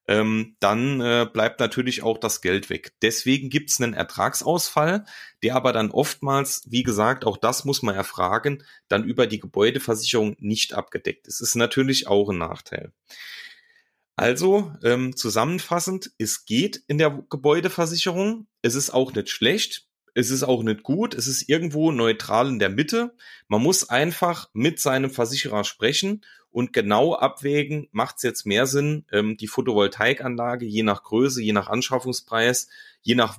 ähm, 0.09 0.57
dann 0.59 1.01
äh, 1.01 1.29
bleibt 1.31 1.61
natürlich 1.61 2.03
auch 2.03 2.19
das 2.19 2.41
Geld 2.41 2.71
weg. 2.71 2.95
Deswegen 3.03 3.51
gibt 3.51 3.71
es 3.71 3.81
einen 3.81 3.95
Ertragsausfall, 3.95 5.05
der 5.43 5.55
aber 5.55 5.73
dann 5.73 5.91
oftmals, 5.91 6.63
wie 6.67 6.83
gesagt, 6.83 7.27
auch 7.27 7.37
das 7.37 7.65
muss 7.65 7.83
man 7.83 7.95
erfragen, 7.95 8.65
dann 8.89 9.05
über 9.05 9.27
die 9.27 9.39
Gebäudeversicherung 9.39 10.35
nicht 10.41 10.73
abgedeckt 10.75 11.27
ist. 11.29 11.41
Ist 11.41 11.55
natürlich 11.57 12.09
auch 12.09 12.31
ein 12.31 12.39
Nachteil. 12.39 12.93
Also 14.17 14.73
ähm, 14.83 15.15
zusammenfassend, 15.15 16.11
es 16.19 16.45
geht 16.45 16.83
in 16.89 16.99
der 16.99 17.23
Gebäudeversicherung. 17.31 18.49
Es 18.63 18.75
ist 18.75 18.91
auch 18.91 19.13
nicht 19.13 19.29
schlecht. 19.29 19.88
Es 20.19 20.33
ist 20.33 20.43
auch 20.43 20.65
nicht 20.65 20.83
gut. 20.83 21.15
Es 21.15 21.29
ist 21.29 21.49
irgendwo 21.49 21.93
neutral 21.93 22.49
in 22.49 22.59
der 22.59 22.71
Mitte. 22.71 23.15
Man 23.47 23.63
muss 23.63 23.89
einfach 23.89 24.51
mit 24.53 24.81
seinem 24.81 25.13
Versicherer 25.13 25.63
sprechen 25.63 26.25
und 26.51 26.73
genau 26.73 27.15
abwägen, 27.15 27.87
macht 27.93 28.17
es 28.17 28.25
jetzt 28.25 28.45
mehr 28.45 28.67
Sinn, 28.67 29.05
ähm, 29.13 29.37
die 29.37 29.47
Photovoltaikanlage 29.47 30.67
je 30.67 30.83
nach 30.83 31.05
Größe, 31.05 31.41
je 31.41 31.53
nach 31.53 31.69
Anschaffungspreis, 31.69 32.67
je 33.01 33.15
nach 33.15 33.39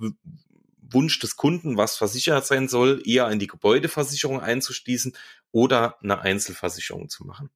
Wunsch 0.90 1.20
des 1.20 1.36
Kunden, 1.36 1.76
was 1.76 1.98
versichert 1.98 2.46
sein 2.46 2.70
soll, 2.70 3.02
eher 3.04 3.30
in 3.30 3.40
die 3.40 3.48
Gebäudeversicherung 3.48 4.40
einzuschließen 4.40 5.18
oder 5.52 5.98
eine 6.02 6.22
Einzelversicherung 6.22 7.10
zu 7.10 7.26
machen. 7.26 7.50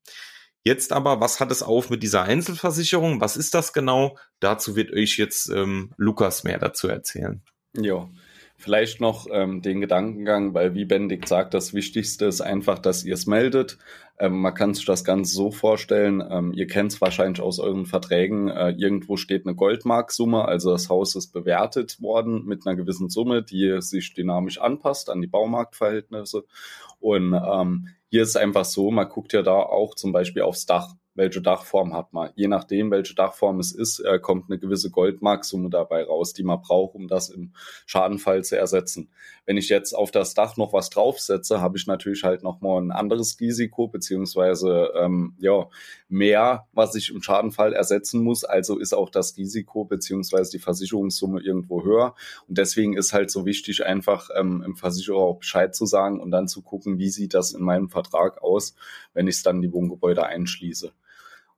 Jetzt 0.66 0.92
aber, 0.92 1.22
was 1.22 1.40
hat 1.40 1.50
es 1.50 1.64
auf 1.64 1.90
mit 1.90 2.04
dieser 2.04 2.24
Einzelversicherung? 2.24 3.22
Was 3.22 3.38
ist 3.38 3.54
das 3.54 3.72
genau? 3.72 4.18
Dazu 4.42 4.76
wird 4.76 4.92
euch 4.92 5.16
jetzt 5.16 5.48
ähm, 5.48 5.94
Lukas 5.96 6.44
mehr 6.44 6.60
dazu 6.60 6.90
erzählen. 6.90 7.42
Ja, 7.74 8.10
vielleicht 8.58 9.02
noch 9.02 9.28
ähm, 9.32 9.62
den 9.62 9.82
Gedankengang, 9.82 10.54
weil 10.54 10.74
wie 10.74 10.86
Bendig 10.86 11.28
sagt, 11.28 11.54
das 11.54 11.74
Wichtigste 11.74 12.26
ist 12.26 12.42
einfach, 12.42 12.80
dass 12.80 13.04
ihr 13.04 13.14
es 13.14 13.26
meldet. 13.26 13.78
Ähm, 14.20 14.42
man 14.42 14.54
kann 14.54 14.74
sich 14.74 14.86
das 14.86 15.04
Ganze 15.04 15.34
so 15.34 15.52
vorstellen, 15.52 16.24
ähm, 16.30 16.54
ihr 16.54 16.68
kennt 16.68 16.94
es 16.94 17.02
wahrscheinlich 17.02 17.42
aus 17.42 17.60
euren 17.60 17.86
Verträgen, 17.86 18.48
äh, 18.50 18.70
irgendwo 18.70 19.18
steht 19.18 19.46
eine 19.46 19.56
Goldmarksumme, 19.56 20.46
also 20.46 20.72
das 20.72 20.90
Haus 20.90 21.16
ist 21.16 21.34
bewertet 21.34 22.02
worden 22.02 22.46
mit 22.46 22.66
einer 22.66 22.76
gewissen 22.76 23.10
Summe, 23.10 23.44
die 23.44 23.82
sich 23.82 24.14
dynamisch 24.14 24.60
anpasst 24.60 25.10
an 25.10 25.22
die 25.22 25.28
Baumarktverhältnisse. 25.28 26.46
Und 27.00 27.34
ähm, 27.34 27.90
hier 28.10 28.24
ist 28.24 28.38
einfach 28.38 28.66
so, 28.66 28.92
man 28.92 29.10
guckt 29.10 29.34
ja 29.34 29.42
da 29.42 29.54
auch 29.54 29.96
zum 29.96 30.12
Beispiel 30.12 30.44
aufs 30.44 30.66
Dach 30.66 30.94
welche 31.16 31.42
Dachform 31.42 31.94
hat 31.94 32.14
man. 32.14 32.32
Je 32.36 32.48
nachdem, 32.48 32.92
welche 32.92 33.16
Dachform 33.16 33.60
es 33.60 33.72
ist, 33.72 34.00
äh, 34.00 34.20
kommt 34.20 34.50
eine 34.50 34.60
gewisse 34.60 34.90
Goldmarksumme 34.90 35.70
dabei 35.70 36.04
raus, 36.04 36.34
die 36.34 36.44
man 36.44 36.62
braucht, 36.62 36.96
um 36.96 37.08
das 37.08 37.30
im 37.30 37.54
Schadenfall 37.86 38.44
zu 38.44 38.58
ersetzen. 38.58 39.10
Wenn 39.46 39.58
ich 39.58 39.70
jetzt 39.70 39.94
auf 39.94 40.10
das 40.12 40.34
Dach 40.34 40.58
noch 40.58 40.74
was 40.74 40.90
draufsetze, 40.90 41.62
habe 41.62 41.78
ich 41.78 41.86
natürlich 41.86 42.24
halt 42.24 42.44
nochmal 42.44 42.82
ein 42.82 42.92
anderes 42.92 43.40
Risiko, 43.40 43.88
beziehungsweise 43.88 44.92
ähm, 44.96 45.36
ja, 45.38 45.68
mehr, 46.08 46.68
was 46.72 46.96
ich 46.96 47.10
im 47.10 47.22
Schadenfall 47.22 47.74
ersetzen 47.74 48.24
muss. 48.24 48.44
Also 48.44 48.80
ist 48.80 48.94
auch 48.94 49.10
das 49.10 49.38
Risiko, 49.38 49.84
beziehungsweise 49.86 50.52
die 50.52 50.60
Versicherungssumme 50.60 51.42
irgendwo 51.42 51.84
höher. 51.84 52.16
Und 52.48 52.58
deswegen 52.58 52.96
ist 52.96 53.14
halt 53.14 53.30
so 53.30 53.46
wichtig, 53.46 53.86
einfach 53.86 54.30
ähm, 54.36 54.64
im 54.66 54.76
Versicherer 54.76 55.18
auch 55.18 55.40
Bescheid 55.40 55.76
zu 55.76 55.86
sagen 55.86 56.20
und 56.20 56.32
dann 56.32 56.48
zu 56.48 56.62
gucken, 56.62 56.98
wie 56.98 57.10
sieht 57.10 57.34
das 57.34 57.54
in 57.54 57.64
meinem 57.64 57.90
Vertrag 57.90 58.42
aus, 58.42 58.76
wenn 59.14 59.28
ich 59.28 59.36
es 59.36 59.44
dann 59.44 59.62
die 59.62 59.74
Wohngebäude 59.74 60.26
einschließe. 60.26 60.94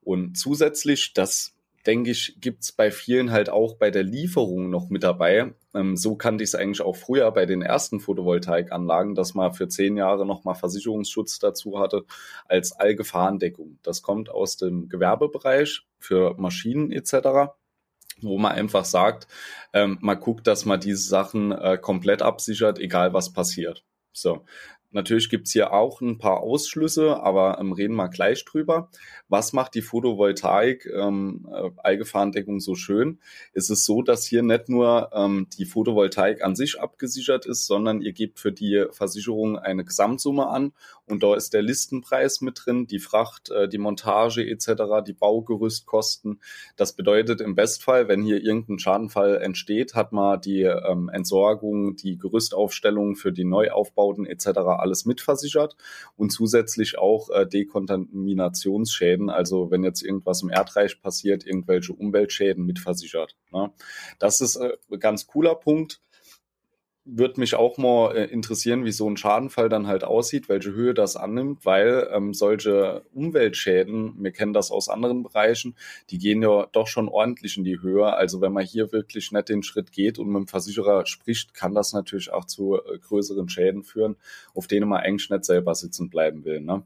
Und 0.06 0.38
zusätzlich, 0.38 1.14
das 1.14 1.56
denke 1.86 2.12
ich, 2.12 2.38
gibt's 2.40 2.72
bei 2.72 2.90
vielen 2.90 3.32
halt 3.32 3.50
auch 3.50 3.76
bei 3.76 3.92
der 3.92 4.04
Lieferung 4.04 4.70
noch 4.70 4.90
mit 4.90 5.04
dabei. 5.04 5.54
Ähm, 5.74 5.98
so 5.98 6.16
kannte 6.16 6.44
ich 6.44 6.50
es 6.50 6.56
eigentlich 6.56 6.82
auch 6.82 6.96
früher 6.96 7.30
bei 7.32 7.46
den 7.46 7.62
ersten 7.62 8.00
Photovoltaikanlagen, 8.00 9.14
dass 9.16 9.34
man 9.34 9.54
für 9.54 9.68
zehn 9.68 9.98
Jahre 9.98 10.26
nochmal 10.26 10.56
Versicherungsschutz 10.56 11.40
dazu 11.40 11.80
hatte 11.80 12.06
als 12.48 12.72
Allgefahrendeckung. 12.74 13.78
Das 13.84 14.02
kommt 14.02 14.30
aus 14.30 14.58
dem 14.58 14.90
Gewerbebereich 14.90 15.82
für 16.00 16.36
Maschinen 16.38 16.92
etc 16.92 17.52
wo 18.22 18.38
man 18.38 18.54
einfach 18.54 18.86
sagt, 18.86 19.28
ähm, 19.74 19.98
man 20.02 20.20
guckt, 20.20 20.48
dass 20.48 20.64
man 20.64 20.80
diese 20.80 21.06
Sachen 21.08 21.52
äh, 21.52 21.78
komplett 21.78 22.22
absichert, 22.22 22.80
egal 22.80 23.14
was 23.14 23.34
passiert. 23.34 23.84
So, 24.14 24.46
Natürlich 24.96 25.30
gibt's 25.30 25.52
hier 25.52 25.74
auch 25.74 26.00
ein 26.00 26.20
paar 26.20 26.40
Ausschlüsse, 26.40 27.22
aber 27.22 27.60
ähm, 27.60 27.74
reden 27.74 27.96
wir 27.96 28.08
gleich 28.08 28.46
drüber. 28.46 28.90
Was 29.28 29.52
macht 29.52 29.76
die 29.76 29.82
Photovoltaik 29.82 30.86
ähm, 30.86 31.50
äh, 31.52 31.70
Allgefahrendeckung 31.76 32.62
so 32.62 32.76
schön? 32.76 33.20
Es 33.52 33.70
ist 33.70 33.84
so, 33.84 34.02
dass 34.02 34.26
hier 34.26 34.42
nicht 34.42 34.70
nur 34.70 35.10
ähm, 35.14 35.48
die 35.58 35.66
Photovoltaik 35.66 36.42
an 36.42 36.56
sich 36.56 36.80
abgesichert 36.80 37.46
ist, 37.46 37.68
sondern 37.68 38.02
ihr 38.02 38.14
gebt 38.14 38.40
für 38.40 38.54
die 38.54 38.86
Versicherung 38.92 39.60
eine 39.60 39.84
Gesamtsumme 39.84 40.48
an 40.48 40.72
und 41.08 41.24
da 41.24 41.36
ist 41.36 41.54
der 41.54 41.62
Listenpreis 41.62 42.40
mit 42.40 42.62
drin, 42.66 42.88
die 42.88 43.00
Fracht, 43.00 43.50
äh, 43.50 43.68
die 43.68 43.78
Montage 43.78 44.50
etc., 44.50 45.06
die 45.06 45.14
Baugerüstkosten. 45.14 46.40
Das 46.78 46.94
bedeutet 46.94 47.42
im 47.42 47.54
Bestfall, 47.54 48.08
wenn 48.08 48.24
hier 48.24 48.42
irgendein 48.42 48.80
Schadenfall 48.80 49.42
entsteht, 49.42 49.94
hat 49.94 50.14
man 50.14 50.40
die 50.40 50.62
ähm, 50.62 51.10
Entsorgung, 51.10 51.98
die 51.98 52.18
Gerüstaufstellung 52.18 53.18
für 53.18 53.34
die 53.34 53.44
Neuaufbauten 53.44 54.26
etc 54.26 54.85
alles 54.86 55.06
mitversichert 55.06 55.76
und 56.16 56.32
zusätzlich 56.32 56.98
auch 56.98 57.30
äh, 57.30 57.48
Dekontaminationsschäden, 57.48 59.30
also 59.30 59.72
wenn 59.72 59.84
jetzt 59.84 60.04
irgendwas 60.04 60.44
im 60.44 60.50
Erdreich 60.50 61.02
passiert, 61.02 61.46
irgendwelche 61.46 61.94
Umweltschäden 61.94 62.66
mitversichert. 62.66 63.36
Ne? 63.52 63.72
Das 64.20 64.42
ist 64.42 64.56
äh, 64.56 64.78
ein 64.92 65.00
ganz 65.00 65.26
cooler 65.28 65.56
Punkt 65.56 66.00
würde 67.06 67.40
mich 67.40 67.54
auch 67.54 67.78
mal 67.78 68.16
äh, 68.16 68.26
interessieren, 68.26 68.84
wie 68.84 68.92
so 68.92 69.08
ein 69.08 69.16
Schadenfall 69.16 69.70
dann 69.70 69.86
halt 69.86 70.04
aussieht, 70.04 70.50
welche 70.50 70.74
Höhe 70.74 70.96
das 70.96 71.16
annimmt, 71.16 71.64
weil 71.64 72.10
ähm, 72.12 72.34
solche 72.34 73.06
Umweltschäden, 73.14 74.16
wir 74.18 74.32
kennen 74.32 74.54
das 74.54 74.72
aus 74.72 74.90
anderen 74.90 75.22
Bereichen, 75.22 75.76
die 76.10 76.18
gehen 76.18 76.42
ja 76.42 76.66
doch 76.72 76.88
schon 76.88 77.08
ordentlich 77.08 77.58
in 77.58 77.64
die 77.64 77.80
Höhe. 77.80 78.12
Also 78.12 78.42
wenn 78.42 78.54
man 78.54 78.66
hier 78.66 78.92
wirklich 78.92 79.32
nicht 79.32 79.50
den 79.50 79.62
Schritt 79.62 79.92
geht 79.92 80.18
und 80.18 80.30
mit 80.30 80.42
dem 80.42 80.48
Versicherer 80.48 81.06
spricht, 81.06 81.54
kann 81.54 81.76
das 81.76 81.94
natürlich 81.94 82.34
auch 82.34 82.46
zu 82.46 82.76
äh, 82.78 82.98
größeren 82.98 83.48
Schäden 83.50 83.84
führen, 83.84 84.16
auf 84.56 84.66
denen 84.66 84.90
man 84.90 85.02
eigentlich 85.02 85.30
nicht 85.30 85.46
selber 85.46 85.76
sitzen 85.76 86.10
bleiben 86.10 86.44
will. 86.44 86.62
Ne? 86.62 86.84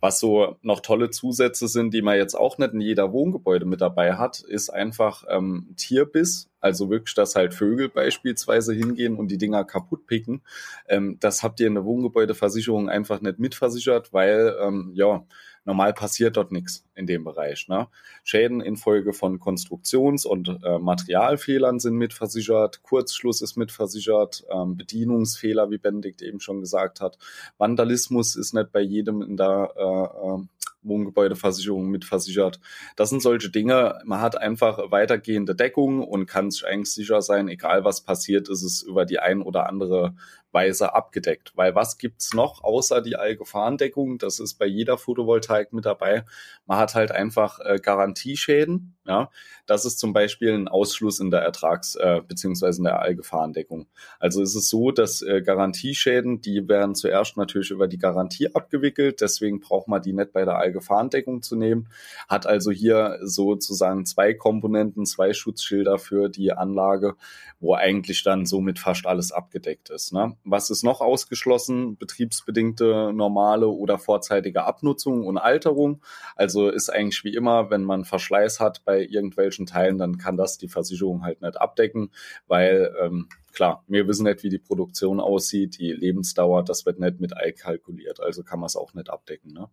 Was 0.00 0.18
so 0.18 0.56
noch 0.62 0.80
tolle 0.80 1.10
Zusätze 1.10 1.68
sind, 1.68 1.92
die 1.92 2.02
man 2.02 2.16
jetzt 2.16 2.34
auch 2.34 2.58
nicht 2.58 2.72
in 2.72 2.80
jeder 2.80 3.12
Wohngebäude 3.12 3.66
mit 3.66 3.80
dabei 3.80 4.14
hat, 4.14 4.40
ist 4.40 4.70
einfach 4.70 5.24
ähm, 5.28 5.74
Tierbiss. 5.76 6.48
Also 6.60 6.90
wirklich, 6.90 7.14
dass 7.14 7.36
halt 7.36 7.54
Vögel 7.54 7.88
beispielsweise 7.88 8.74
hingehen 8.74 9.16
und 9.16 9.28
die 9.28 9.38
Dinger 9.38 9.64
kaputt 9.64 10.06
picken. 10.06 10.42
Ähm, 10.88 11.18
das 11.20 11.42
habt 11.42 11.60
ihr 11.60 11.66
in 11.66 11.74
der 11.74 11.84
Wohngebäudeversicherung 11.84 12.88
einfach 12.88 13.20
nicht 13.20 13.38
mitversichert, 13.38 14.12
weil 14.12 14.56
ähm, 14.60 14.92
ja 14.94 15.24
normal 15.64 15.92
passiert 15.92 16.36
dort 16.36 16.52
nichts 16.52 16.84
in 16.94 17.06
dem 17.06 17.24
Bereich. 17.24 17.68
Ne? 17.68 17.88
Schäden 18.24 18.60
infolge 18.60 19.12
von 19.12 19.38
Konstruktions- 19.38 20.26
und 20.26 20.48
äh, 20.64 20.78
Materialfehlern 20.78 21.78
sind 21.78 21.96
mitversichert, 21.96 22.82
Kurzschluss 22.82 23.42
ist 23.42 23.56
mitversichert, 23.56 24.44
ähm, 24.50 24.76
Bedienungsfehler, 24.76 25.70
wie 25.70 25.78
Benedikt 25.78 26.22
eben 26.22 26.40
schon 26.40 26.60
gesagt 26.60 27.00
hat. 27.00 27.18
Vandalismus 27.58 28.36
ist 28.36 28.54
nicht 28.54 28.72
bei 28.72 28.80
jedem 28.80 29.22
in 29.22 29.36
der 29.36 29.72
äh, 29.76 29.82
äh, 29.82 30.46
Wohngebäudeversicherung 30.82 31.88
mitversichert. 31.88 32.60
Das 32.96 33.10
sind 33.10 33.22
solche 33.22 33.50
Dinge. 33.50 34.00
Man 34.04 34.20
hat 34.20 34.36
einfach 34.36 34.90
weitergehende 34.90 35.54
Deckung 35.54 36.02
und 36.02 36.26
kann 36.26 36.50
sich 36.50 36.66
eigentlich 36.66 36.92
sicher 36.92 37.22
sein, 37.22 37.48
egal 37.48 37.84
was 37.84 38.02
passiert, 38.02 38.48
ist 38.48 38.62
es 38.62 38.82
über 38.82 39.04
die 39.04 39.18
ein 39.18 39.42
oder 39.42 39.68
andere 39.68 40.14
Weise 40.52 40.94
abgedeckt. 40.94 41.52
Weil 41.54 41.74
was 41.74 41.98
gibt's 41.98 42.34
noch 42.34 42.62
außer 42.64 43.02
die 43.02 43.16
Allgefahrendeckung? 43.16 44.18
Das 44.18 44.40
ist 44.40 44.54
bei 44.54 44.66
jeder 44.66 44.98
Photovoltaik 44.98 45.72
mit 45.72 45.86
dabei. 45.86 46.24
Man 46.66 46.78
hat 46.78 46.94
halt 46.94 47.12
einfach 47.12 47.60
äh, 47.60 47.78
Garantieschäden. 47.80 48.96
Ja, 49.10 49.28
das 49.66 49.84
ist 49.84 49.98
zum 49.98 50.12
Beispiel 50.12 50.52
ein 50.52 50.68
Ausschluss 50.68 51.18
in 51.18 51.32
der 51.32 51.40
Ertrags- 51.40 51.96
äh, 51.96 52.20
beziehungsweise 52.26 52.78
in 52.78 52.84
der 52.84 53.02
Allgefahrendeckung. 53.02 53.88
Also 54.20 54.40
ist 54.40 54.54
es 54.54 54.68
so, 54.68 54.92
dass 54.92 55.20
äh, 55.20 55.42
Garantieschäden, 55.42 56.42
die 56.42 56.68
werden 56.68 56.94
zuerst 56.94 57.36
natürlich 57.36 57.72
über 57.72 57.88
die 57.88 57.98
Garantie 57.98 58.54
abgewickelt. 58.54 59.20
Deswegen 59.20 59.58
braucht 59.58 59.88
man 59.88 60.00
die 60.00 60.12
nicht 60.12 60.32
bei 60.32 60.44
der 60.44 60.58
Allgefahrendeckung 60.58 61.42
zu 61.42 61.56
nehmen. 61.56 61.88
Hat 62.28 62.46
also 62.46 62.70
hier 62.70 63.18
sozusagen 63.22 64.06
zwei 64.06 64.32
Komponenten, 64.32 65.06
zwei 65.06 65.32
Schutzschilder 65.32 65.98
für 65.98 66.28
die 66.28 66.52
Anlage, 66.52 67.16
wo 67.58 67.74
eigentlich 67.74 68.22
dann 68.22 68.46
somit 68.46 68.78
fast 68.78 69.06
alles 69.06 69.32
abgedeckt 69.32 69.90
ist. 69.90 70.12
Ne? 70.12 70.36
Was 70.44 70.70
ist 70.70 70.84
noch 70.84 71.00
ausgeschlossen? 71.00 71.96
Betriebsbedingte 71.96 73.12
normale 73.12 73.66
oder 73.66 73.98
vorzeitige 73.98 74.62
Abnutzung 74.62 75.26
und 75.26 75.36
Alterung. 75.36 76.00
Also 76.36 76.68
ist 76.68 76.90
eigentlich 76.90 77.24
wie 77.24 77.34
immer, 77.34 77.70
wenn 77.70 77.82
man 77.82 78.04
Verschleiß 78.04 78.60
hat 78.60 78.84
bei 78.84 78.99
irgendwelchen 79.04 79.66
Teilen, 79.66 79.98
dann 79.98 80.18
kann 80.18 80.36
das 80.36 80.58
die 80.58 80.68
Versicherung 80.68 81.22
halt 81.22 81.42
nicht 81.42 81.60
abdecken, 81.60 82.10
weil 82.46 82.94
ähm, 83.00 83.28
klar, 83.52 83.84
wir 83.88 84.06
wissen 84.08 84.24
nicht, 84.24 84.42
wie 84.42 84.48
die 84.48 84.58
Produktion 84.58 85.20
aussieht, 85.20 85.78
die 85.78 85.92
Lebensdauer, 85.92 86.64
das 86.64 86.86
wird 86.86 86.98
nicht 86.98 87.20
mit 87.20 87.34
kalkuliert, 87.58 88.20
also 88.20 88.42
kann 88.42 88.60
man 88.60 88.66
es 88.66 88.76
auch 88.76 88.94
nicht 88.94 89.10
abdecken. 89.10 89.52
Ne? 89.52 89.68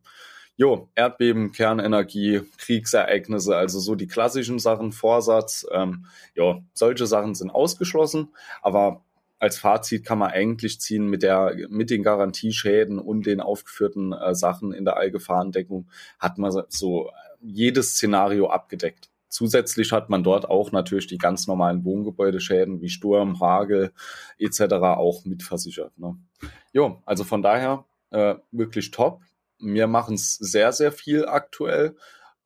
Jo, 0.55 0.89
Erdbeben, 0.95 1.51
Kernenergie, 1.51 2.41
Kriegsereignisse, 2.57 3.55
also 3.55 3.79
so 3.79 3.93
die 3.93 4.07
klassischen 4.07 4.57
Sachen, 4.57 4.91
Vorsatz, 4.91 5.67
ähm, 5.71 6.05
ja, 6.35 6.59
solche 6.73 7.05
Sachen 7.05 7.35
sind 7.35 7.51
ausgeschlossen, 7.51 8.29
aber 8.61 9.03
als 9.39 9.59
Fazit 9.59 10.03
kann 10.03 10.17
man 10.17 10.31
eigentlich 10.31 10.81
ziehen 10.81 11.07
mit 11.07 11.21
der, 11.21 11.55
mit 11.69 11.89
den 11.89 12.01
Garantieschäden 12.01 12.97
und 12.97 13.25
den 13.25 13.39
aufgeführten 13.39 14.13
äh, 14.13 14.33
Sachen 14.33 14.73
in 14.73 14.83
der 14.83 14.97
Allgefahrendeckung 14.97 15.87
hat 16.17 16.37
man 16.37 16.51
so 16.69 17.11
jedes 17.39 17.91
Szenario 17.91 18.47
abgedeckt. 18.47 19.09
Zusätzlich 19.37 19.91
hat 19.91 20.09
man 20.09 20.23
dort 20.23 20.49
auch 20.49 20.71
natürlich 20.71 21.05
die 21.05 21.19
ganz 21.19 21.45
normalen 21.45 21.85
Wohngebäudeschäden 21.85 22.81
wie 22.81 22.89
Sturm, 22.89 23.39
Hagel 23.39 23.93
etc. 24.39 24.61
auch 24.81 25.25
mitversichert. 25.25 25.95
Ne? 25.99 26.17
Jo, 26.73 27.03
also 27.05 27.23
von 27.23 27.43
daher 27.43 27.85
äh, 28.09 28.33
wirklich 28.49 28.89
top. 28.89 29.21
Wir 29.59 29.85
machen 29.85 30.15
es 30.15 30.37
sehr, 30.37 30.71
sehr 30.71 30.91
viel 30.91 31.27
aktuell. 31.27 31.95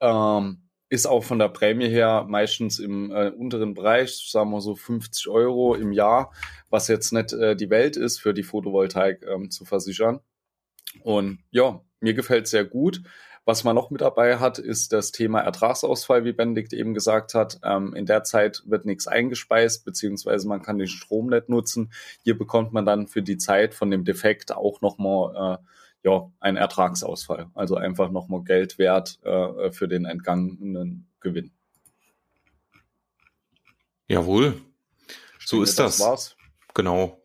Ähm, 0.02 0.64
ist 0.90 1.06
auch 1.06 1.24
von 1.24 1.40
der 1.40 1.48
Prämie 1.48 1.88
her 1.88 2.26
meistens 2.28 2.78
im 2.78 3.10
äh, 3.10 3.30
unteren 3.30 3.74
Bereich, 3.74 4.30
sagen 4.30 4.52
wir 4.52 4.60
so 4.60 4.76
50 4.76 5.30
Euro 5.30 5.76
im 5.76 5.94
Jahr, 5.94 6.34
was 6.70 6.90
jetzt 6.90 7.14
nicht 7.14 7.32
äh, 7.32 7.56
die 7.56 7.70
Welt 7.70 7.96
ist, 7.96 8.20
für 8.20 8.34
die 8.34 8.44
Photovoltaik 8.44 9.26
ähm, 9.26 9.50
zu 9.50 9.64
versichern. 9.64 10.20
Und 11.04 11.40
ja, 11.52 11.80
mir 12.02 12.14
gefällt 12.14 12.50
sehr 12.50 12.66
gut. 12.66 13.02
Was 13.44 13.64
man 13.64 13.76
noch 13.76 13.90
mit 13.90 14.02
dabei 14.02 14.38
hat, 14.38 14.60
ist 14.60 14.94
das 14.94 15.12
Thema 15.12 15.40
Ertragsausfall, 15.40 16.24
wie 16.26 16.32
Benedikt 16.32 16.74
eben 16.74 16.94
gesagt 16.94 17.34
hat. 17.34 17.60
Ähm, 17.64 17.96
in 17.96 18.06
der 18.06 18.24
Zeit 18.24 18.62
wird 18.66 18.86
nichts 18.86 19.08
eingespeist, 19.08 19.84
beziehungsweise 19.84 20.48
man 20.48 20.62
kann 20.62 20.78
den 20.78 20.88
Strom 20.88 21.28
nicht 21.28 21.50
nutzen. 21.50 21.92
Hier 22.24 22.38
bekommt 22.38 22.72
man 22.72 22.86
dann 22.86 23.08
für 23.08 23.24
die 23.24 23.38
Zeit 23.38 23.74
von 23.74 23.90
dem 23.90 24.06
Defekt 24.06 24.52
auch 24.52 24.82
nochmal 24.82 25.58
äh, 25.58 26.08
ja, 26.08 26.32
ein 26.40 26.56
Ertragsausfall. 26.56 27.48
Also 27.56 27.76
einfach 27.76 28.12
nochmal 28.12 28.44
Geld 28.44 28.78
wert 28.78 29.20
äh, 29.24 29.72
für 29.72 29.88
den 29.88 30.06
entgangenen 30.06 31.08
Gewinn. 31.20 31.52
Jawohl. 34.08 34.62
So 35.40 35.58
denke, 35.58 35.70
ist 35.70 35.80
das. 35.80 35.98
das 35.98 36.08
war's. 36.08 36.36
Genau. 36.74 37.21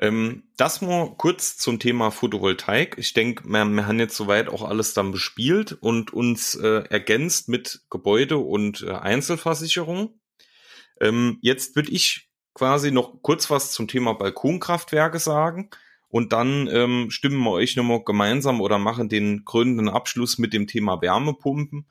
Ähm, 0.00 0.44
das 0.56 0.80
mal 0.80 1.14
kurz 1.16 1.56
zum 1.56 1.80
Thema 1.80 2.10
Photovoltaik. 2.10 2.96
Ich 2.98 3.14
denke, 3.14 3.44
wir, 3.48 3.64
wir, 3.64 3.86
haben 3.86 3.98
jetzt 3.98 4.16
soweit 4.16 4.48
auch 4.48 4.62
alles 4.62 4.94
dann 4.94 5.10
bespielt 5.10 5.72
und 5.72 6.12
uns 6.12 6.54
äh, 6.54 6.84
ergänzt 6.88 7.48
mit 7.48 7.80
Gebäude 7.90 8.38
und 8.38 8.82
äh, 8.82 8.92
Einzelversicherung. 8.92 10.20
Ähm, 11.00 11.38
jetzt 11.42 11.74
würde 11.74 11.90
ich 11.90 12.30
quasi 12.54 12.92
noch 12.92 13.22
kurz 13.22 13.50
was 13.50 13.72
zum 13.72 13.88
Thema 13.88 14.14
Balkonkraftwerke 14.14 15.18
sagen 15.18 15.70
und 16.08 16.32
dann 16.32 16.68
ähm, 16.68 17.10
stimmen 17.10 17.42
wir 17.42 17.50
euch 17.50 17.76
nochmal 17.76 18.02
gemeinsam 18.04 18.60
oder 18.60 18.78
machen 18.78 19.08
den 19.08 19.44
krönenden 19.44 19.88
Abschluss 19.88 20.38
mit 20.38 20.52
dem 20.52 20.66
Thema 20.66 21.02
Wärmepumpen. 21.02 21.86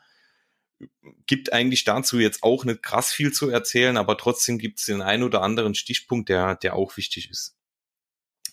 Gibt 1.26 1.54
eigentlich 1.54 1.84
dazu 1.84 2.20
jetzt 2.20 2.44
auch 2.44 2.64
nicht 2.64 2.84
krass 2.84 3.12
viel 3.12 3.32
zu 3.32 3.50
erzählen, 3.50 3.98
aber 3.98 4.18
trotzdem 4.18 4.60
gibt 4.60 4.80
es 4.80 4.86
den 4.86 5.02
ein 5.02 5.24
oder 5.24 5.42
anderen 5.42 5.76
Stichpunkt, 5.76 6.30
der, 6.30 6.56
der 6.56 6.76
auch 6.76 6.98
wichtig 6.98 7.30
ist. 7.30 7.57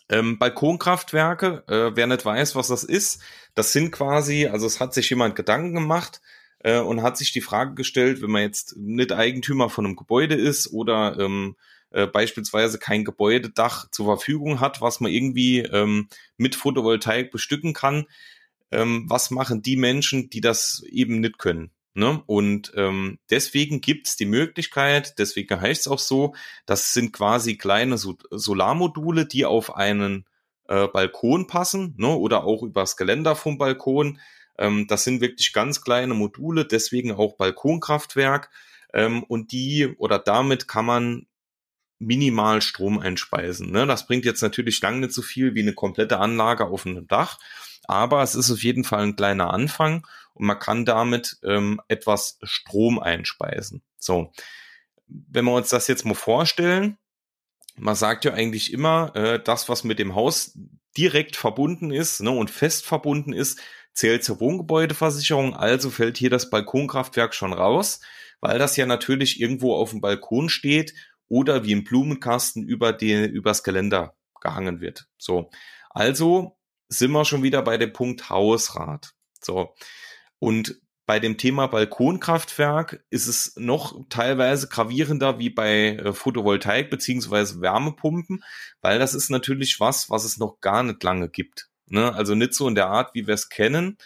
Ähm, 0.09 0.39
Balkonkraftwerke, 0.39 1.65
äh, 1.67 1.97
wer 1.97 2.07
nicht 2.07 2.25
weiß, 2.25 2.55
was 2.57 2.69
das 2.69 2.85
ist, 2.85 3.23
das 3.55 3.73
sind 3.73 3.91
quasi, 3.91 4.47
also 4.47 4.67
es 4.67 4.81
hat 4.81 4.93
sich 4.93 5.09
jemand 5.09 5.35
Gedanken 5.35 5.75
gemacht 5.75 6.21
äh, 6.59 6.79
und 6.79 7.03
hat 7.03 7.17
sich 7.17 7.33
die 7.33 7.41
Frage 7.41 7.75
gestellt, 7.75 8.21
wenn 8.21 8.31
man 8.31 8.43
jetzt 8.43 8.77
nicht 8.77 9.13
Eigentümer 9.13 9.71
von 9.71 9.87
einem 9.87 9.97
Gebäude 9.97 10.35
ist 10.35 10.73
oder 10.73 11.19
ähm, 11.19 11.57
äh, 11.91 12.07
beispielsweise 12.07 12.79
kein 12.79 13.05
Gebäudedach 13.05 13.89
zur 13.91 14.07
Verfügung 14.07 14.61
hat, 14.61 14.81
was 14.81 15.01
man 15.01 15.11
irgendwie 15.11 15.61
ähm, 15.61 16.09
mit 16.37 16.55
Photovoltaik 16.55 17.31
bestücken 17.31 17.73
kann, 17.73 18.07
ähm, 18.73 19.07
was 19.09 19.31
machen 19.31 19.63
die 19.63 19.77
Menschen, 19.77 20.29
die 20.29 20.41
das 20.41 20.83
eben 20.91 21.21
nicht 21.21 21.39
können? 21.39 21.71
Ne? 21.95 22.23
Und 22.27 22.73
ähm, 22.75 23.19
deswegen 23.31 23.81
gibt's 23.81 24.17
die 24.17 24.27
Möglichkeit, 24.27 25.19
deswegen 25.19 25.61
heißt 25.61 25.83
es 25.83 25.89
auch 25.89 26.01
so, 26.01 26.35
das 26.67 26.93
sind 26.93 27.13
quasi 27.13 27.57
kleine 27.57 27.99
so 27.99 28.17
Solarmodule, 28.31 29.27
die 29.27 29.45
auf 29.45 29.77
einen 29.77 30.27
äh, 30.69 30.89
Balkon 30.89 31.47
passen 31.47 31.95
ne? 31.97 32.09
oder 32.09 32.45
auch 32.45 32.65
übers 32.65 32.97
Geländer 32.97 33.37
vom 33.37 33.59
Balkon. 33.59 34.19
Ähm, 34.59 34.87
das 34.89 35.05
sind 35.05 35.21
wirklich 35.21 35.53
ganz 35.53 35.83
kleine 35.83 36.15
Module, 36.15 36.65
deswegen 36.65 37.13
auch 37.13 37.37
Balkonkraftwerk. 37.37 38.51
Ähm, 38.93 39.23
und 39.23 39.53
die 39.53 39.95
oder 39.99 40.19
damit 40.19 40.67
kann 40.67 40.87
man 40.87 41.27
minimal 42.01 42.61
Strom 42.61 42.99
einspeisen. 42.99 43.71
Ne? 43.71 43.87
Das 43.87 44.07
bringt 44.07 44.25
jetzt 44.25 44.43
natürlich 44.43 44.81
lang 44.81 45.01
nicht 45.01 45.13
so 45.13 45.23
viel 45.23 45.55
wie 45.55 45.63
eine 45.63 45.75
komplette 45.75 46.19
Anlage 46.19 46.67
auf 46.67 46.87
einem 46.87 47.07
Dach, 47.07 47.39
aber 47.87 48.23
es 48.23 48.35
ist 48.35 48.51
auf 48.51 48.63
jeden 48.63 48.85
Fall 48.85 49.03
ein 49.03 49.17
kleiner 49.17 49.53
Anfang 49.53 50.07
und 50.35 50.47
man 50.47 50.59
kann 50.59 50.85
damit 50.85 51.39
ähm, 51.45 51.81
etwas 51.89 52.39
Strom 52.43 52.99
einspeisen. 52.99 53.83
So, 53.99 54.33
wenn 55.07 55.45
wir 55.45 55.55
uns 55.55 55.71
das 55.71 55.89
jetzt 55.89 56.05
mal 56.05 56.15
vorstellen, 56.15 56.99
man 57.77 57.95
sagt 57.95 58.25
ja 58.25 58.35
eigentlich 58.35 58.73
immer, 58.73 59.15
äh, 59.17 59.43
das, 59.43 59.69
was 59.69 59.85
mit 59.85 59.99
dem 59.99 60.15
Haus 60.15 60.59
direkt 60.97 61.37
verbunden 61.37 61.91
ist 61.91 62.21
ne, 62.21 62.31
und 62.31 62.51
fest 62.51 62.85
verbunden 62.85 63.33
ist, 63.33 63.61
zählt 63.93 64.25
zur 64.25 64.41
Wohngebäudeversicherung, 64.41 65.55
also 65.55 65.91
fällt 65.91 66.19
hier 66.19 66.31
das 66.31 66.51
Balkonkraftwerk 66.51 67.35
schon 67.35 67.53
raus, 67.53 68.01
weil 68.41 68.59
das 68.59 68.77
ja 68.77 68.87
natürlich 68.87 69.41
irgendwo 69.41 69.75
auf 69.75 69.91
dem 69.91 70.01
Balkon 70.01 70.49
steht 70.49 70.95
oder 71.29 71.65
wie 71.65 71.73
im 71.73 71.85
Blumenkasten 71.85 72.65
über 72.65 72.93
die, 72.93 73.25
übers 73.25 73.63
Geländer 73.63 74.15
gehangen 74.41 74.81
wird. 74.81 75.07
So. 75.17 75.51
Also 75.91 76.57
sind 76.89 77.13
wir 77.13 77.25
schon 77.25 77.43
wieder 77.43 77.63
bei 77.63 77.79
dem 77.79 77.93
Punkt 77.93 78.29
Hausrat. 78.31 79.15
So. 79.41 79.75
Und 80.39 80.81
bei 81.07 81.21
dem 81.21 81.37
Thema 81.37 81.67
Balkonkraftwerk 81.67 83.05
ist 83.11 83.27
es 83.27 83.55
noch 83.57 84.01
teilweise 84.09 84.69
gravierender 84.69 85.39
wie 85.39 85.51
bei 85.51 85.97
äh, 85.97 86.13
Photovoltaik 86.13 86.89
beziehungsweise 86.89 87.61
Wärmepumpen, 87.61 88.43
weil 88.81 88.99
das 88.99 89.15
ist 89.15 89.31
natürlich 89.31 89.81
was, 89.81 90.09
was 90.09 90.25
es 90.25 90.39
noch 90.39 90.61
gar 90.61 90.83
nicht 90.83 91.03
lange 91.03 91.29
gibt. 91.29 91.69
Ne? 91.87 92.15
Also 92.15 92.35
nicht 92.35 92.55
so 92.55 92.67
in 92.69 92.75
der 92.75 92.89
Art, 92.89 93.15
wie 93.15 93.27
wir 93.27 93.35
es 93.35 93.51
kennen. 93.51 93.99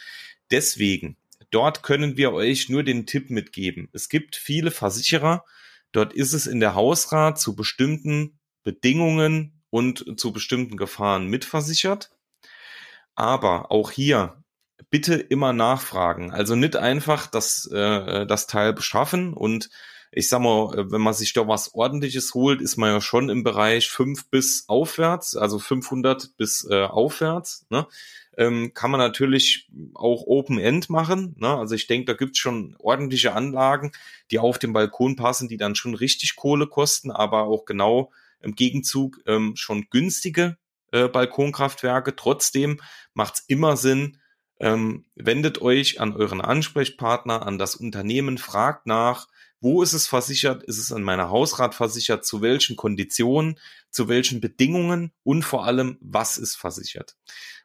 Deswegen, 0.50 1.16
dort 1.50 1.82
können 1.82 2.16
wir 2.16 2.32
euch 2.32 2.68
nur 2.68 2.82
den 2.82 3.06
Tipp 3.06 3.30
mitgeben. 3.30 3.88
Es 3.92 4.08
gibt 4.08 4.34
viele 4.34 4.72
Versicherer, 4.72 5.44
Dort 5.92 6.12
ist 6.12 6.32
es 6.32 6.46
in 6.46 6.60
der 6.60 6.74
Hausrat 6.74 7.38
zu 7.40 7.56
bestimmten 7.56 8.38
Bedingungen 8.62 9.62
und 9.70 10.18
zu 10.20 10.32
bestimmten 10.32 10.76
Gefahren 10.76 11.28
mitversichert. 11.28 12.10
Aber 13.14 13.72
auch 13.72 13.90
hier 13.90 14.42
bitte 14.90 15.14
immer 15.14 15.52
nachfragen. 15.52 16.30
Also 16.32 16.54
nicht 16.54 16.76
einfach 16.76 17.26
das, 17.26 17.66
äh, 17.72 18.26
das 18.26 18.46
Teil 18.46 18.72
beschaffen 18.72 19.34
und 19.34 19.70
ich 20.10 20.30
sag 20.30 20.40
mal, 20.40 20.90
wenn 20.90 21.02
man 21.02 21.12
sich 21.12 21.34
da 21.34 21.46
was 21.46 21.74
ordentliches 21.74 22.32
holt, 22.32 22.62
ist 22.62 22.78
man 22.78 22.90
ja 22.90 23.00
schon 23.02 23.28
im 23.28 23.44
Bereich 23.44 23.90
5 23.90 24.30
bis 24.30 24.64
aufwärts, 24.66 25.36
also 25.36 25.58
500 25.58 26.36
bis 26.38 26.66
äh, 26.70 26.84
aufwärts. 26.84 27.66
Ne? 27.68 27.86
ähm, 28.38 28.72
kann 28.72 28.92
man 28.92 29.00
natürlich 29.00 29.68
auch 29.94 30.22
Open 30.26 30.58
End 30.58 30.88
machen. 30.88 31.34
Ne? 31.38 31.48
Also 31.48 31.74
ich 31.74 31.88
denke, 31.88 32.06
da 32.06 32.12
gibt's 32.14 32.38
schon 32.38 32.76
ordentliche 32.78 33.34
Anlagen, 33.34 33.90
die 34.30 34.38
auf 34.38 34.58
dem 34.58 34.72
Balkon 34.72 35.16
passen, 35.16 35.48
die 35.48 35.56
dann 35.56 35.74
schon 35.74 35.94
richtig 35.94 36.36
Kohle 36.36 36.68
kosten, 36.68 37.10
aber 37.10 37.42
auch 37.42 37.64
genau 37.64 38.12
im 38.40 38.54
Gegenzug 38.54 39.20
ähm, 39.26 39.56
schon 39.56 39.88
günstige 39.90 40.56
äh, 40.92 41.08
Balkonkraftwerke. 41.08 42.14
Trotzdem 42.14 42.80
macht's 43.12 43.42
immer 43.48 43.76
Sinn, 43.76 44.18
ähm, 44.60 45.04
wendet 45.14 45.60
euch 45.60 46.00
an 46.00 46.14
euren 46.14 46.40
Ansprechpartner, 46.40 47.46
an 47.46 47.58
das 47.58 47.76
Unternehmen, 47.76 48.38
fragt 48.38 48.86
nach, 48.86 49.28
wo 49.60 49.82
ist 49.82 49.92
es 49.92 50.06
versichert? 50.06 50.62
Ist 50.62 50.78
es 50.78 50.92
an 50.92 51.02
meiner 51.02 51.30
Hausrat 51.30 51.74
versichert? 51.74 52.24
Zu 52.24 52.42
welchen 52.42 52.76
Konditionen? 52.76 53.58
Zu 53.90 54.08
welchen 54.08 54.40
Bedingungen? 54.40 55.12
Und 55.24 55.42
vor 55.42 55.64
allem, 55.64 55.98
was 56.00 56.38
ist 56.38 56.54
versichert? 56.54 57.16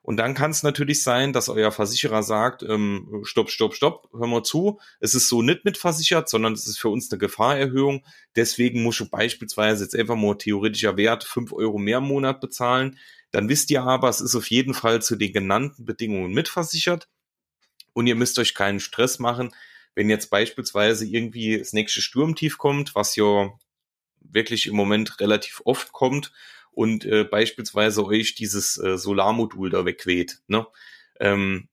Und 0.01 0.17
dann 0.17 0.33
kann 0.33 0.51
es 0.51 0.63
natürlich 0.63 1.03
sein, 1.03 1.33
dass 1.33 1.49
euer 1.49 1.71
Versicherer 1.71 2.23
sagt, 2.23 2.63
ähm, 2.63 3.21
stopp, 3.23 3.49
stopp, 3.49 3.73
stopp, 3.73 4.09
hör 4.11 4.27
mal 4.27 4.43
zu, 4.43 4.79
es 4.99 5.15
ist 5.15 5.29
so 5.29 5.41
nicht 5.41 5.63
mitversichert, 5.63 6.27
sondern 6.27 6.53
es 6.53 6.67
ist 6.67 6.77
für 6.77 6.89
uns 6.89 7.09
eine 7.09 7.19
Gefahrerhöhung. 7.19 8.03
Deswegen 8.35 8.83
musst 8.83 8.99
du 8.99 9.09
beispielsweise 9.09 9.83
jetzt 9.83 9.95
einfach 9.95 10.15
mal 10.17 10.35
theoretischer 10.35 10.97
Wert 10.97 11.23
fünf 11.23 11.53
Euro 11.53 11.77
mehr 11.77 11.99
im 11.99 12.05
Monat 12.05 12.41
bezahlen. 12.41 12.97
Dann 13.33 13.49
wisst 13.49 13.71
ihr 13.71 13.83
aber, 13.83 14.09
es 14.09 14.21
ist 14.21 14.35
auf 14.35 14.49
jeden 14.49 14.75
Fall 14.75 15.01
zu 15.01 15.15
den 15.15 15.33
genannten 15.33 15.85
Bedingungen 15.85 16.33
mitversichert. 16.33 17.09
Und 17.91 18.07
ihr 18.07 18.15
müsst 18.15 18.37
euch 18.39 18.53
keinen 18.53 18.79
Stress 18.79 19.19
machen, 19.19 19.53
wenn 19.95 20.09
jetzt 20.09 20.29
beispielsweise 20.29 21.05
irgendwie 21.05 21.57
das 21.57 21.73
nächste 21.73 22.01
Sturmtief 22.01 22.57
kommt, 22.57 22.95
was 22.95 23.15
ja 23.15 23.51
wirklich 24.21 24.67
im 24.67 24.75
Moment 24.75 25.19
relativ 25.19 25.61
oft 25.65 25.91
kommt 25.91 26.31
und 26.71 27.05
äh, 27.05 27.23
beispielsweise 27.23 28.05
euch 28.05 28.35
dieses 28.35 28.77
äh, 28.77 28.97
Solarmodul 28.97 29.69
da 29.69 29.83
wegweht, 29.85 30.39
ne? 30.47 30.65
Ähm, 31.19 31.69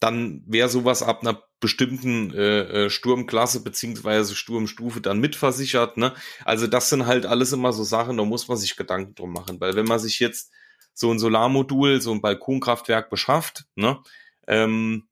dann 0.00 0.42
wäre 0.46 0.68
sowas 0.68 1.02
ab 1.02 1.22
einer 1.22 1.42
bestimmten 1.60 2.32
äh, 2.32 2.84
äh, 2.84 2.90
Sturmklasse 2.90 3.62
beziehungsweise 3.64 4.36
Sturmstufe 4.36 5.00
dann 5.00 5.18
mitversichert. 5.18 5.96
Ne? 5.96 6.14
Also 6.44 6.66
das 6.66 6.88
sind 6.88 7.06
halt 7.06 7.26
alles 7.26 7.52
immer 7.52 7.72
so 7.72 7.82
Sachen, 7.82 8.16
da 8.16 8.24
muss 8.24 8.46
man 8.46 8.56
sich 8.56 8.76
Gedanken 8.76 9.14
drum 9.14 9.32
machen, 9.32 9.60
weil 9.60 9.74
wenn 9.74 9.86
man 9.86 9.98
sich 9.98 10.20
jetzt 10.20 10.52
so 10.94 11.12
ein 11.12 11.18
Solarmodul, 11.18 12.00
so 12.00 12.12
ein 12.12 12.20
Balkonkraftwerk 12.20 13.10
beschafft, 13.10 13.66
ne, 13.76 14.00
ähm, 14.46 15.08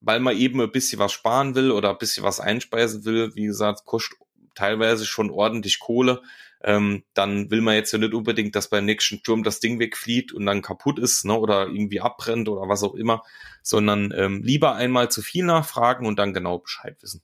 weil 0.00 0.20
man 0.20 0.36
eben 0.36 0.60
ein 0.60 0.72
bisschen 0.72 0.98
was 0.98 1.12
sparen 1.12 1.54
will 1.54 1.70
oder 1.70 1.90
ein 1.90 1.98
bisschen 1.98 2.24
was 2.24 2.40
einspeisen 2.40 3.04
will, 3.04 3.34
wie 3.34 3.46
gesagt, 3.46 3.84
kostet 3.84 4.18
teilweise 4.54 5.04
schon 5.04 5.30
ordentlich 5.30 5.78
Kohle, 5.78 6.22
ähm, 6.62 7.04
dann 7.14 7.50
will 7.50 7.60
man 7.60 7.74
jetzt 7.74 7.92
ja 7.92 7.98
nicht 7.98 8.14
unbedingt, 8.14 8.54
dass 8.56 8.70
beim 8.70 8.84
nächsten 8.84 9.18
Sturm 9.18 9.42
das 9.42 9.60
Ding 9.60 9.78
wegflieht 9.78 10.32
und 10.32 10.46
dann 10.46 10.62
kaputt 10.62 10.98
ist 10.98 11.24
ne, 11.24 11.38
oder 11.38 11.66
irgendwie 11.66 12.00
abbrennt 12.00 12.48
oder 12.48 12.68
was 12.68 12.82
auch 12.82 12.94
immer, 12.94 13.22
sondern 13.62 14.12
ähm, 14.16 14.42
lieber 14.42 14.74
einmal 14.74 15.10
zu 15.10 15.22
viel 15.22 15.44
nachfragen 15.44 16.06
und 16.06 16.18
dann 16.18 16.32
genau 16.32 16.58
Bescheid 16.58 16.96
wissen. 17.02 17.22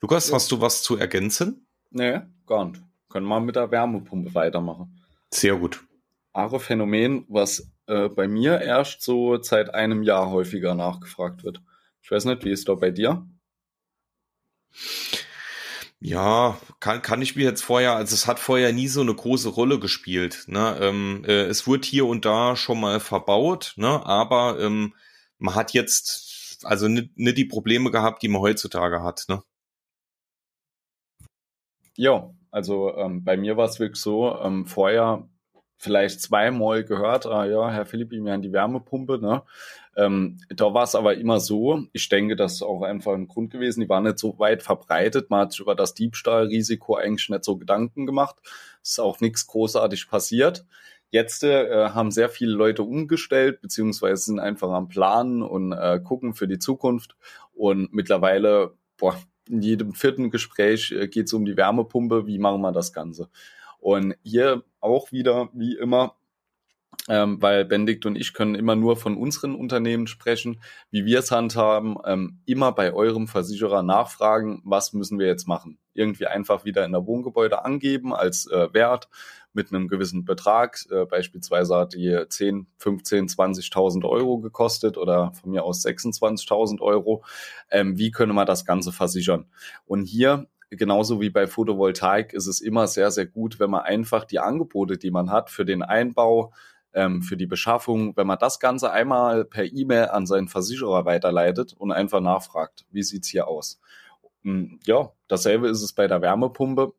Lukas, 0.00 0.28
ja. 0.28 0.34
hast 0.34 0.50
du 0.50 0.60
was 0.60 0.82
zu 0.82 0.96
ergänzen? 0.96 1.66
Nee, 1.90 2.20
gar 2.46 2.66
nicht. 2.66 2.82
Können 3.08 3.26
wir 3.26 3.40
mit 3.40 3.56
der 3.56 3.70
Wärmepumpe 3.70 4.34
weitermachen. 4.34 5.00
Sehr 5.30 5.56
gut. 5.56 5.84
Aro-Phänomen, 6.32 7.26
was 7.28 7.70
äh, 7.86 8.08
bei 8.08 8.28
mir 8.28 8.60
erst 8.60 9.02
so 9.02 9.42
seit 9.42 9.74
einem 9.74 10.02
Jahr 10.02 10.30
häufiger 10.30 10.74
nachgefragt 10.74 11.44
wird. 11.44 11.60
Ich 12.02 12.10
weiß 12.10 12.24
nicht, 12.24 12.44
wie 12.44 12.52
ist 12.52 12.68
da 12.68 12.74
bei 12.74 12.90
dir? 12.90 13.26
Ja, 16.02 16.58
kann, 16.80 17.02
kann 17.02 17.20
ich 17.20 17.36
mir 17.36 17.44
jetzt 17.44 17.62
vorher, 17.62 17.94
also 17.94 18.14
es 18.14 18.26
hat 18.26 18.38
vorher 18.38 18.72
nie 18.72 18.88
so 18.88 19.02
eine 19.02 19.14
große 19.14 19.50
Rolle 19.50 19.78
gespielt. 19.78 20.44
Ne? 20.46 20.78
Ähm, 20.80 21.24
äh, 21.26 21.42
es 21.44 21.66
wurde 21.66 21.86
hier 21.86 22.06
und 22.06 22.24
da 22.24 22.56
schon 22.56 22.80
mal 22.80 23.00
verbaut, 23.00 23.74
ne? 23.76 24.04
aber 24.06 24.58
ähm, 24.60 24.94
man 25.38 25.54
hat 25.54 25.74
jetzt 25.74 26.60
also 26.64 26.88
nicht, 26.88 27.16
nicht 27.16 27.38
die 27.38 27.44
Probleme 27.44 27.90
gehabt, 27.90 28.22
die 28.22 28.28
man 28.28 28.40
heutzutage 28.40 29.02
hat. 29.02 29.24
Ne? 29.28 29.42
Ja, 31.96 32.30
also 32.50 32.94
ähm, 32.96 33.24
bei 33.24 33.36
mir 33.36 33.56
war 33.56 33.68
es 33.68 33.78
wirklich 33.78 34.00
so, 34.00 34.38
ähm, 34.40 34.66
vorher 34.66 35.28
vielleicht 35.80 36.20
zweimal 36.20 36.84
gehört, 36.84 37.24
ah 37.24 37.46
ja, 37.46 37.70
Herr 37.70 37.86
Philippi, 37.86 38.22
wir 38.22 38.32
haben 38.32 38.42
die 38.42 38.52
Wärmepumpe, 38.52 39.18
ne? 39.18 39.42
Ähm, 39.96 40.38
da 40.50 40.74
war 40.74 40.84
es 40.84 40.94
aber 40.94 41.14
immer 41.16 41.40
so, 41.40 41.84
ich 41.92 42.08
denke, 42.10 42.36
das 42.36 42.54
ist 42.54 42.62
auch 42.62 42.82
einfach 42.82 43.14
ein 43.14 43.28
Grund 43.28 43.50
gewesen, 43.50 43.80
die 43.80 43.88
waren 43.88 44.04
nicht 44.04 44.18
so 44.18 44.38
weit 44.38 44.62
verbreitet, 44.62 45.30
man 45.30 45.40
hat 45.40 45.52
sich 45.52 45.60
über 45.60 45.74
das 45.74 45.94
Diebstahlrisiko 45.94 46.96
eigentlich 46.96 47.30
nicht 47.30 47.44
so 47.44 47.56
Gedanken 47.56 48.04
gemacht, 48.04 48.36
es 48.82 48.90
ist 48.90 49.00
auch 49.00 49.20
nichts 49.20 49.46
großartig 49.46 50.08
passiert. 50.08 50.66
Jetzt 51.08 51.44
äh, 51.44 51.88
haben 51.88 52.10
sehr 52.10 52.28
viele 52.28 52.52
Leute 52.52 52.82
umgestellt, 52.82 53.62
beziehungsweise 53.62 54.22
sind 54.22 54.38
einfach 54.38 54.70
am 54.70 54.88
Planen 54.88 55.42
und 55.42 55.72
äh, 55.72 55.98
gucken 55.98 56.34
für 56.34 56.46
die 56.46 56.58
Zukunft. 56.58 57.16
Und 57.52 57.92
mittlerweile, 57.92 58.74
boah, 58.96 59.16
in 59.48 59.62
jedem 59.62 59.94
vierten 59.94 60.30
Gespräch 60.30 60.92
äh, 60.92 61.08
geht 61.08 61.26
es 61.26 61.32
um 61.32 61.44
die 61.44 61.56
Wärmepumpe, 61.56 62.26
wie 62.26 62.38
machen 62.38 62.60
wir 62.60 62.70
das 62.70 62.92
Ganze. 62.92 63.28
Und 63.80 64.14
hier 64.22 64.62
auch 64.80 65.12
wieder, 65.12 65.48
wie 65.52 65.76
immer, 65.76 66.14
ähm, 67.08 67.40
weil 67.40 67.64
Benedikt 67.64 68.04
und 68.06 68.16
ich 68.16 68.34
können 68.34 68.54
immer 68.54 68.76
nur 68.76 68.96
von 68.96 69.16
unseren 69.16 69.54
Unternehmen 69.54 70.06
sprechen, 70.06 70.60
wie 70.90 71.04
wir 71.04 71.20
es 71.20 71.30
handhaben, 71.30 71.96
ähm, 72.04 72.40
immer 72.46 72.72
bei 72.72 72.92
eurem 72.92 73.26
Versicherer 73.26 73.82
nachfragen, 73.82 74.60
was 74.64 74.92
müssen 74.92 75.18
wir 75.18 75.26
jetzt 75.26 75.48
machen. 75.48 75.78
Irgendwie 75.94 76.26
einfach 76.26 76.64
wieder 76.64 76.84
in 76.84 76.92
der 76.92 77.06
Wohngebäude 77.06 77.64
angeben 77.64 78.14
als 78.14 78.46
äh, 78.46 78.72
Wert 78.72 79.08
mit 79.52 79.72
einem 79.72 79.88
gewissen 79.88 80.24
Betrag. 80.24 80.78
Äh, 80.90 81.06
beispielsweise 81.06 81.76
hat 81.76 81.94
die 81.94 82.24
10, 82.28 82.66
15, 82.78 83.28
20.000 83.28 84.08
Euro 84.08 84.38
gekostet 84.38 84.96
oder 84.96 85.32
von 85.32 85.50
mir 85.50 85.64
aus 85.64 85.84
26.000 85.84 86.80
Euro. 86.80 87.24
Ähm, 87.70 87.98
wie 87.98 88.10
können 88.10 88.34
wir 88.34 88.44
das 88.44 88.64
Ganze 88.64 88.92
versichern? 88.92 89.46
Und 89.86 90.04
hier 90.04 90.46
genauso 90.70 91.20
wie 91.20 91.30
bei 91.30 91.46
Photovoltaik 91.46 92.32
ist 92.32 92.46
es 92.46 92.60
immer 92.60 92.86
sehr, 92.86 93.10
sehr 93.10 93.26
gut, 93.26 93.58
wenn 93.60 93.70
man 93.70 93.82
einfach 93.82 94.24
die 94.24 94.38
Angebote, 94.38 94.98
die 94.98 95.10
man 95.10 95.30
hat 95.30 95.50
für 95.50 95.64
den 95.64 95.82
Einbau, 95.82 96.52
ähm, 96.92 97.22
für 97.22 97.36
die 97.36 97.46
Beschaffung, 97.46 98.16
wenn 98.16 98.26
man 98.26 98.38
das 98.38 98.60
Ganze 98.60 98.90
einmal 98.90 99.44
per 99.44 99.64
E-Mail 99.64 100.08
an 100.08 100.26
seinen 100.26 100.48
Versicherer 100.48 101.04
weiterleitet 101.04 101.74
und 101.76 101.92
einfach 101.92 102.20
nachfragt, 102.20 102.84
wie 102.90 103.02
sieht's 103.02 103.28
hier 103.28 103.48
aus? 103.48 103.80
Hm, 104.42 104.80
ja, 104.84 105.10
dasselbe 105.28 105.68
ist 105.68 105.82
es 105.82 105.92
bei 105.92 106.06
der 106.06 106.22
Wärmepumpe. 106.22 106.92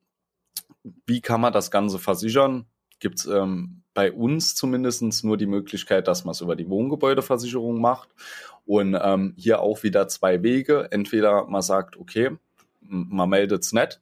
Wie 1.06 1.22
kann 1.22 1.42
man 1.42 1.54
das 1.54 1.72
Ganze 1.72 2.00
versichern? 2.00 2.66
Gibt's 3.00 3.26
ähm, 3.26 3.84
bei 3.94 4.12
uns 4.12 4.56
zumindestens 4.56 5.24
nur 5.24 5.38
die 5.38 5.48
Möglichkeit, 5.48 6.08
dass 6.08 6.24
man 6.24 6.32
es 6.32 6.42
über 6.42 6.56
die 6.56 6.70
Wohngebäudeversicherung 6.70 7.82
macht. 7.82 8.10
Und 8.66 8.98
ähm, 9.02 9.34
hier 9.38 9.62
auch 9.62 9.84
wieder 9.84 10.08
zwei 10.08 10.44
Wege. 10.44 10.88
Entweder 10.92 11.46
man 11.46 11.62
sagt, 11.62 11.98
okay, 11.98 12.38
man 12.92 13.30
meldet's 13.30 13.74
nicht 13.74 14.02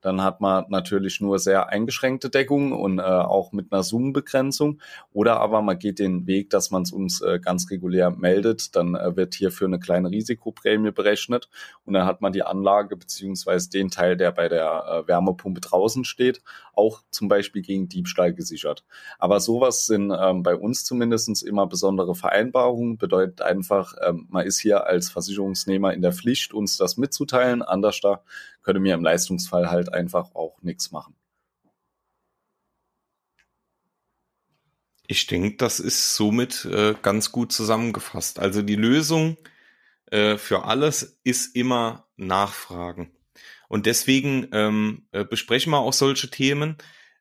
dann 0.00 0.22
hat 0.22 0.40
man 0.40 0.64
natürlich 0.68 1.20
nur 1.20 1.38
sehr 1.38 1.68
eingeschränkte 1.68 2.30
Deckung 2.30 2.72
und 2.72 2.98
äh, 2.98 3.02
auch 3.02 3.52
mit 3.52 3.72
einer 3.72 3.82
Zoom-Begrenzung. 3.82 4.80
Oder 5.12 5.40
aber 5.40 5.62
man 5.62 5.78
geht 5.78 5.98
den 5.98 6.26
Weg, 6.26 6.50
dass 6.50 6.70
man 6.70 6.82
es 6.82 6.92
uns 6.92 7.20
äh, 7.20 7.38
ganz 7.38 7.70
regulär 7.70 8.10
meldet. 8.10 8.74
Dann 8.76 8.94
äh, 8.94 9.16
wird 9.16 9.34
hierfür 9.34 9.66
eine 9.66 9.78
kleine 9.78 10.10
Risikoprämie 10.10 10.90
berechnet 10.90 11.48
und 11.84 11.94
dann 11.94 12.06
hat 12.06 12.20
man 12.20 12.32
die 12.32 12.42
Anlage 12.42 12.96
beziehungsweise 12.96 13.70
den 13.70 13.90
Teil, 13.90 14.16
der 14.16 14.32
bei 14.32 14.48
der 14.48 15.04
äh, 15.04 15.08
Wärmepumpe 15.08 15.60
draußen 15.60 16.04
steht, 16.04 16.42
auch 16.74 17.02
zum 17.10 17.28
Beispiel 17.28 17.62
gegen 17.62 17.88
Diebstahl 17.88 18.32
gesichert. 18.32 18.84
Aber 19.18 19.40
sowas 19.40 19.86
sind 19.86 20.12
ähm, 20.18 20.42
bei 20.42 20.54
uns 20.54 20.84
zumindestens 20.84 21.42
immer 21.42 21.66
besondere 21.66 22.14
Vereinbarungen. 22.14 22.96
Bedeutet 22.96 23.42
einfach, 23.42 23.94
ähm, 24.06 24.26
man 24.30 24.46
ist 24.46 24.60
hier 24.60 24.86
als 24.86 25.10
Versicherungsnehmer 25.10 25.92
in 25.92 26.02
der 26.02 26.12
Pflicht, 26.12 26.54
uns 26.54 26.76
das 26.78 26.96
mitzuteilen. 26.96 27.62
Anders 27.62 28.00
da 28.00 28.22
könnte 28.62 28.80
mir 28.80 28.94
im 28.94 29.04
Leistungsfall 29.04 29.70
halt 29.70 29.92
einfach 29.92 30.34
auch 30.34 30.60
nichts 30.62 30.90
machen. 30.90 31.14
Ich 35.06 35.26
denke, 35.26 35.56
das 35.56 35.80
ist 35.80 36.14
somit 36.14 36.64
äh, 36.66 36.94
ganz 37.02 37.32
gut 37.32 37.52
zusammengefasst. 37.52 38.38
Also 38.38 38.62
die 38.62 38.76
Lösung 38.76 39.36
äh, 40.10 40.36
für 40.36 40.64
alles 40.64 41.18
ist 41.24 41.56
immer 41.56 42.06
Nachfragen. 42.16 43.10
Und 43.68 43.86
deswegen 43.86 44.48
ähm, 44.52 45.06
äh, 45.12 45.24
besprechen 45.24 45.72
wir 45.72 45.78
auch 45.78 45.92
solche 45.92 46.30
Themen. 46.30 46.76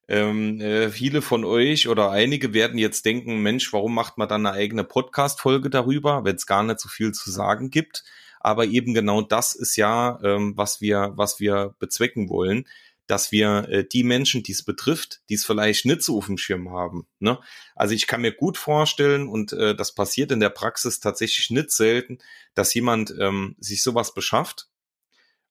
Ähm, 0.08 0.60
äh, 0.60 0.90
viele 0.90 1.22
von 1.22 1.46
euch 1.46 1.88
oder 1.88 2.10
einige 2.10 2.54
werden 2.54 2.80
jetzt 2.80 3.06
denken, 3.06 3.44
Mensch, 3.44 3.72
warum 3.74 3.94
macht 3.94 4.18
man 4.18 4.28
dann 4.28 4.46
eine 4.46 4.56
eigene 4.56 4.84
Podcast-Folge 4.84 5.70
darüber, 5.70 6.24
wenn 6.26 6.36
es 6.36 6.48
gar 6.48 6.64
nicht 6.64 6.80
so 6.80 6.90
viel 6.90 7.12
zu 7.12 7.30
sagen 7.30 7.70
gibt? 7.70 8.04
Aber 8.40 8.66
eben 8.66 8.94
genau 8.94 9.22
das 9.22 9.56
ist 9.56 9.76
ja, 9.76 10.20
ähm, 10.24 10.54
was 10.56 10.82
wir, 10.82 11.14
was 11.16 11.40
wir 11.40 11.76
bezwecken 11.80 12.30
wollen, 12.30 12.66
dass 13.10 13.32
wir 13.32 13.68
äh, 13.70 13.86
die 13.88 14.04
Menschen, 14.04 14.44
die 14.44 14.52
es 14.52 14.64
betrifft, 14.64 15.22
die 15.30 15.34
es 15.34 15.46
vielleicht 15.46 15.86
nicht 15.86 16.04
so 16.04 16.18
auf 16.18 16.28
dem 16.28 16.38
Schirm 16.38 16.72
haben. 16.72 17.08
Ne? 17.20 17.40
Also 17.76 17.96
ich 17.96 18.06
kann 18.06 18.22
mir 18.22 18.32
gut 18.32 18.58
vorstellen, 18.58 19.28
und 19.28 19.52
äh, 19.52 19.76
das 19.76 19.96
passiert 19.96 20.32
in 20.32 20.40
der 20.40 20.50
Praxis 20.50 21.00
tatsächlich 21.00 21.50
nicht 21.50 21.72
selten, 21.72 22.20
dass 22.54 22.74
jemand 22.74 23.14
ähm, 23.20 23.56
sich 23.60 23.82
sowas 23.82 24.14
beschafft 24.14 24.70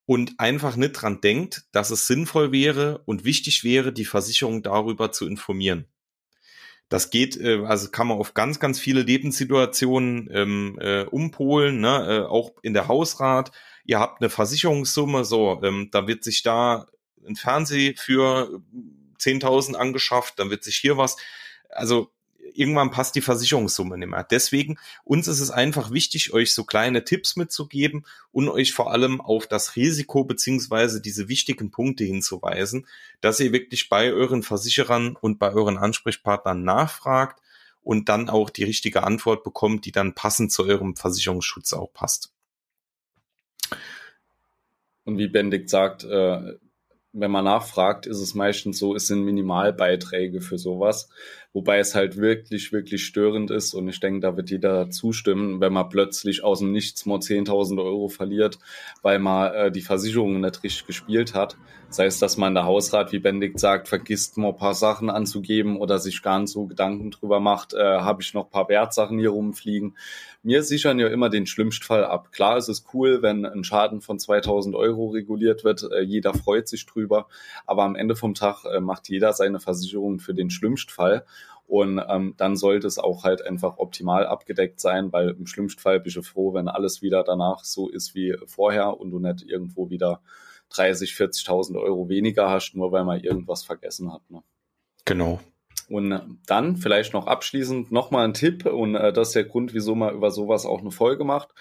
und 0.06 0.38
einfach 0.38 0.76
nicht 0.76 0.92
dran 0.92 1.20
denkt, 1.20 1.64
dass 1.72 1.90
es 1.90 2.06
sinnvoll 2.06 2.52
wäre 2.52 3.02
und 3.06 3.24
wichtig 3.24 3.64
wäre, 3.64 3.92
die 3.92 4.04
Versicherung 4.04 4.62
darüber 4.62 5.10
zu 5.10 5.26
informieren. 5.26 5.86
Das 6.88 7.10
geht, 7.10 7.36
äh, 7.36 7.64
also 7.64 7.90
kann 7.90 8.06
man 8.06 8.18
auf 8.18 8.34
ganz, 8.34 8.60
ganz 8.60 8.78
viele 8.78 9.02
Lebenssituationen 9.02 10.28
ähm, 10.32 10.78
äh, 10.80 11.04
umpolen, 11.04 11.80
ne? 11.80 12.24
äh, 12.24 12.26
auch 12.26 12.52
in 12.62 12.74
der 12.74 12.88
Hausrat. 12.88 13.52
Ihr 13.84 13.98
habt 13.98 14.20
eine 14.20 14.30
Versicherungssumme, 14.30 15.24
so, 15.24 15.60
ähm, 15.62 15.88
da 15.92 16.06
wird 16.06 16.24
sich 16.24 16.42
da 16.42 16.86
ein 17.26 17.36
Fernseh 17.36 17.94
für 17.96 18.62
10.000 19.18 19.74
angeschafft, 19.74 20.38
dann 20.38 20.50
wird 20.50 20.64
sich 20.64 20.76
hier 20.76 20.96
was, 20.96 21.16
also 21.68 22.10
irgendwann 22.54 22.90
passt 22.90 23.14
die 23.14 23.20
Versicherungssumme 23.20 23.98
nicht 23.98 24.08
mehr. 24.08 24.24
Deswegen, 24.24 24.78
uns 25.04 25.28
ist 25.28 25.40
es 25.40 25.50
einfach 25.50 25.90
wichtig, 25.90 26.32
euch 26.32 26.52
so 26.52 26.64
kleine 26.64 27.04
Tipps 27.04 27.36
mitzugeben 27.36 28.04
und 28.32 28.48
euch 28.48 28.72
vor 28.72 28.92
allem 28.92 29.20
auf 29.20 29.46
das 29.46 29.76
Risiko 29.76 30.24
beziehungsweise 30.24 31.00
diese 31.00 31.28
wichtigen 31.28 31.70
Punkte 31.70 32.04
hinzuweisen, 32.04 32.86
dass 33.20 33.40
ihr 33.40 33.52
wirklich 33.52 33.88
bei 33.88 34.12
euren 34.12 34.42
Versicherern 34.42 35.16
und 35.16 35.38
bei 35.38 35.52
euren 35.52 35.78
Ansprechpartnern 35.78 36.62
nachfragt 36.62 37.40
und 37.82 38.08
dann 38.08 38.28
auch 38.28 38.50
die 38.50 38.64
richtige 38.64 39.02
Antwort 39.02 39.44
bekommt, 39.44 39.84
die 39.84 39.92
dann 39.92 40.14
passend 40.14 40.52
zu 40.52 40.64
eurem 40.64 40.96
Versicherungsschutz 40.96 41.72
auch 41.72 41.92
passt. 41.92 42.32
Und 45.04 45.16
wie 45.16 45.28
Benedikt 45.28 45.70
sagt, 45.70 46.04
äh, 46.04 46.56
wenn 47.20 47.30
man 47.30 47.44
nachfragt, 47.44 48.06
ist 48.06 48.20
es 48.20 48.34
meistens 48.34 48.78
so, 48.78 48.94
es 48.94 49.06
sind 49.06 49.24
Minimalbeiträge 49.24 50.40
für 50.40 50.58
sowas, 50.58 51.08
wobei 51.52 51.78
es 51.78 51.94
halt 51.94 52.16
wirklich, 52.16 52.72
wirklich 52.72 53.04
störend 53.04 53.50
ist 53.50 53.74
und 53.74 53.88
ich 53.88 54.00
denke, 54.00 54.20
da 54.20 54.36
wird 54.36 54.50
jeder 54.50 54.90
zustimmen, 54.90 55.60
wenn 55.60 55.72
man 55.72 55.88
plötzlich 55.88 56.44
aus 56.44 56.60
dem 56.60 56.72
Nichts 56.72 57.06
mal 57.06 57.18
10.000 57.18 57.82
Euro 57.82 58.08
verliert, 58.08 58.58
weil 59.02 59.18
man 59.18 59.52
äh, 59.52 59.72
die 59.72 59.80
Versicherung 59.80 60.40
nicht 60.40 60.62
richtig 60.62 60.86
gespielt 60.86 61.34
hat. 61.34 61.56
Sei 61.90 62.04
es, 62.04 62.18
dass 62.18 62.36
man 62.36 62.54
der 62.54 62.64
Hausrat, 62.64 63.12
wie 63.12 63.18
Benedikt 63.18 63.58
sagt, 63.58 63.88
vergisst 63.88 64.36
mal 64.36 64.48
ein 64.48 64.56
paar 64.56 64.74
Sachen 64.74 65.08
anzugeben 65.08 65.78
oder 65.78 65.98
sich 65.98 66.22
gar 66.22 66.38
nicht 66.38 66.52
so 66.52 66.66
Gedanken 66.66 67.10
drüber 67.10 67.40
macht, 67.40 67.72
äh, 67.72 67.78
habe 67.78 68.22
ich 68.22 68.34
noch 68.34 68.44
ein 68.44 68.50
paar 68.50 68.68
Wertsachen 68.68 69.18
hier 69.18 69.30
rumfliegen. 69.30 69.96
Wir 70.48 70.62
sichern 70.62 70.98
ja 70.98 71.08
immer 71.08 71.28
den 71.28 71.44
Schlimmstfall 71.44 72.06
ab. 72.06 72.32
Klar 72.32 72.56
ist 72.56 72.68
es 72.68 72.86
cool, 72.94 73.20
wenn 73.20 73.44
ein 73.44 73.64
Schaden 73.64 74.00
von 74.00 74.18
2000 74.18 74.74
Euro 74.74 75.08
reguliert 75.08 75.62
wird, 75.62 75.82
äh, 75.92 76.00
jeder 76.00 76.32
freut 76.32 76.68
sich 76.68 76.86
drüber, 76.86 77.28
aber 77.66 77.82
am 77.82 77.94
Ende 77.94 78.16
vom 78.16 78.32
Tag 78.32 78.64
äh, 78.64 78.80
macht 78.80 79.10
jeder 79.10 79.34
seine 79.34 79.60
Versicherung 79.60 80.20
für 80.20 80.32
den 80.32 80.48
Schlimmstfall. 80.48 81.26
Und 81.66 82.02
ähm, 82.08 82.32
dann 82.38 82.56
sollte 82.56 82.86
es 82.86 82.98
auch 82.98 83.24
halt 83.24 83.44
einfach 83.46 83.76
optimal 83.76 84.26
abgedeckt 84.26 84.80
sein, 84.80 85.12
weil 85.12 85.36
im 85.38 85.46
schlimmsten 85.46 85.82
Fall 85.82 86.00
bist 86.00 86.16
du 86.16 86.22
froh, 86.22 86.54
wenn 86.54 86.68
alles 86.68 87.02
wieder 87.02 87.24
danach 87.24 87.62
so 87.64 87.90
ist 87.90 88.14
wie 88.14 88.34
vorher 88.46 88.98
und 88.98 89.10
du 89.10 89.18
nicht 89.18 89.42
irgendwo 89.42 89.90
wieder 89.90 90.22
30, 90.70 91.12
40.000 91.12 91.78
Euro 91.78 92.08
weniger 92.08 92.48
hast, 92.48 92.74
nur 92.74 92.90
weil 92.90 93.04
man 93.04 93.20
irgendwas 93.20 93.64
vergessen 93.64 94.10
hat. 94.10 94.22
Ne? 94.30 94.42
Genau. 95.04 95.40
Und 95.88 96.38
dann 96.46 96.76
vielleicht 96.76 97.14
noch 97.14 97.26
abschließend 97.26 97.90
nochmal 97.90 98.24
ein 98.24 98.34
Tipp 98.34 98.66
und 98.66 98.94
äh, 98.94 99.12
das 99.12 99.28
ist 99.28 99.36
der 99.36 99.44
Grund, 99.44 99.72
wieso 99.72 99.94
man 99.94 100.14
über 100.14 100.30
sowas 100.30 100.66
auch 100.66 100.80
eine 100.80 100.90
Folge 100.90 101.24
macht. 101.24 101.54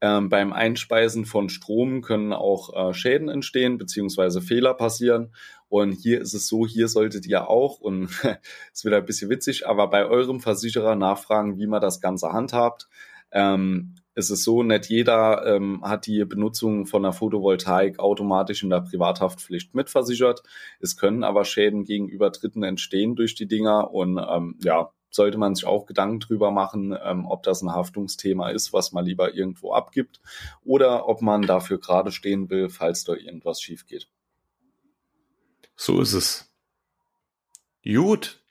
Ähm, 0.00 0.28
beim 0.28 0.52
Einspeisen 0.52 1.24
von 1.24 1.48
Strom 1.48 2.02
können 2.02 2.32
auch 2.32 2.90
äh, 2.90 2.94
Schäden 2.94 3.28
entstehen 3.28 3.78
beziehungsweise 3.78 4.42
Fehler 4.42 4.74
passieren. 4.74 5.34
Und 5.68 5.92
hier 5.92 6.20
ist 6.20 6.34
es 6.34 6.48
so, 6.48 6.66
hier 6.66 6.88
solltet 6.88 7.26
ihr 7.26 7.48
auch, 7.48 7.80
und 7.80 8.10
es 8.72 8.84
wird 8.84 8.94
ein 8.94 9.04
bisschen 9.06 9.30
witzig, 9.30 9.66
aber 9.66 9.88
bei 9.88 10.06
eurem 10.06 10.40
Versicherer 10.40 10.96
nachfragen, 10.96 11.58
wie 11.58 11.66
man 11.66 11.80
das 11.80 12.00
Ganze 12.00 12.32
handhabt. 12.32 12.88
Ähm, 13.32 13.94
es 14.18 14.30
ist 14.30 14.44
so, 14.44 14.62
nicht 14.62 14.86
jeder 14.86 15.44
ähm, 15.46 15.82
hat 15.84 16.06
die 16.06 16.24
Benutzung 16.24 16.86
von 16.86 17.04
einer 17.04 17.12
Photovoltaik 17.12 17.98
automatisch 17.98 18.62
in 18.62 18.70
der 18.70 18.80
Privathaftpflicht 18.80 19.74
mitversichert. 19.74 20.42
Es 20.80 20.96
können 20.96 21.22
aber 21.22 21.44
Schäden 21.44 21.84
gegenüber 21.84 22.30
Dritten 22.30 22.62
entstehen 22.62 23.14
durch 23.14 23.34
die 23.34 23.46
Dinger 23.46 23.92
und 23.92 24.18
ähm, 24.18 24.58
ja, 24.64 24.90
sollte 25.10 25.36
man 25.36 25.54
sich 25.54 25.66
auch 25.66 25.84
Gedanken 25.84 26.20
drüber 26.20 26.50
machen, 26.50 26.96
ähm, 27.04 27.26
ob 27.26 27.42
das 27.42 27.60
ein 27.60 27.72
Haftungsthema 27.74 28.48
ist, 28.48 28.72
was 28.72 28.92
man 28.92 29.04
lieber 29.04 29.34
irgendwo 29.34 29.74
abgibt 29.74 30.22
oder 30.64 31.08
ob 31.08 31.20
man 31.20 31.42
dafür 31.42 31.78
gerade 31.78 32.10
stehen 32.10 32.48
will, 32.48 32.70
falls 32.70 33.04
da 33.04 33.12
irgendwas 33.12 33.60
schief 33.60 33.86
geht. 33.86 34.08
So 35.76 36.00
ist 36.00 36.14
es. 36.14 36.50
Gut, 37.84 38.42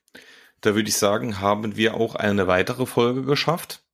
da 0.62 0.76
würde 0.76 0.90
ich 0.90 0.98
sagen, 0.98 1.42
haben 1.42 1.76
wir 1.76 1.96
auch 1.96 2.14
eine 2.14 2.46
weitere 2.46 2.86
Folge 2.86 3.24
geschafft. 3.24 3.85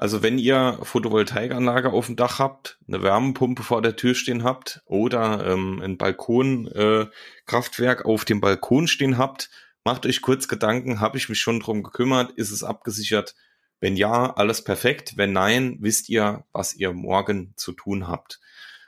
Also 0.00 0.22
wenn 0.22 0.38
ihr 0.38 0.78
Photovoltaikanlage 0.80 1.92
auf 1.92 2.06
dem 2.06 2.14
Dach 2.14 2.38
habt, 2.38 2.78
eine 2.86 3.02
Wärmepumpe 3.02 3.64
vor 3.64 3.82
der 3.82 3.96
Tür 3.96 4.14
stehen 4.14 4.44
habt 4.44 4.80
oder 4.84 5.44
ähm, 5.44 5.82
ein 5.82 5.98
Balkonkraftwerk 5.98 8.02
äh, 8.02 8.04
auf 8.04 8.24
dem 8.24 8.40
Balkon 8.40 8.86
stehen 8.86 9.18
habt, 9.18 9.50
macht 9.82 10.06
euch 10.06 10.22
kurz 10.22 10.46
Gedanken, 10.46 11.00
habe 11.00 11.18
ich 11.18 11.28
mich 11.28 11.40
schon 11.40 11.58
drum 11.58 11.82
gekümmert, 11.82 12.30
ist 12.30 12.52
es 12.52 12.62
abgesichert? 12.62 13.34
Wenn 13.80 13.96
ja, 13.96 14.32
alles 14.34 14.62
perfekt. 14.62 15.14
Wenn 15.16 15.32
nein, 15.32 15.78
wisst 15.80 16.08
ihr, 16.08 16.44
was 16.52 16.76
ihr 16.76 16.92
morgen 16.92 17.54
zu 17.56 17.72
tun 17.72 18.06
habt. 18.06 18.38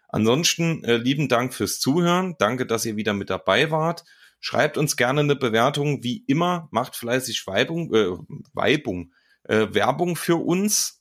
Ansonsten 0.07 0.85
äh, 0.85 0.97
lieben 0.97 1.29
Dank 1.29 1.55
fürs 1.55 1.81
Zuhören. 1.81 2.37
Danke, 2.39 2.67
dass 2.67 2.87
ihr 2.87 2.95
wieder 2.95 3.15
mit 3.15 3.31
dabei 3.31 3.73
wart. 3.73 4.05
Schreibt 4.39 4.79
uns 4.79 4.97
gerne 4.97 5.23
eine 5.23 5.35
Bewertung. 5.35 6.05
Wie 6.05 6.23
immer, 6.29 6.69
macht 6.71 6.95
fleißig 6.95 7.49
Weibung, 7.49 7.93
äh, 7.93 8.17
Weibung, 8.53 9.13
äh, 9.43 9.67
Werbung 9.73 10.15
für 10.15 10.37
uns. 10.37 10.99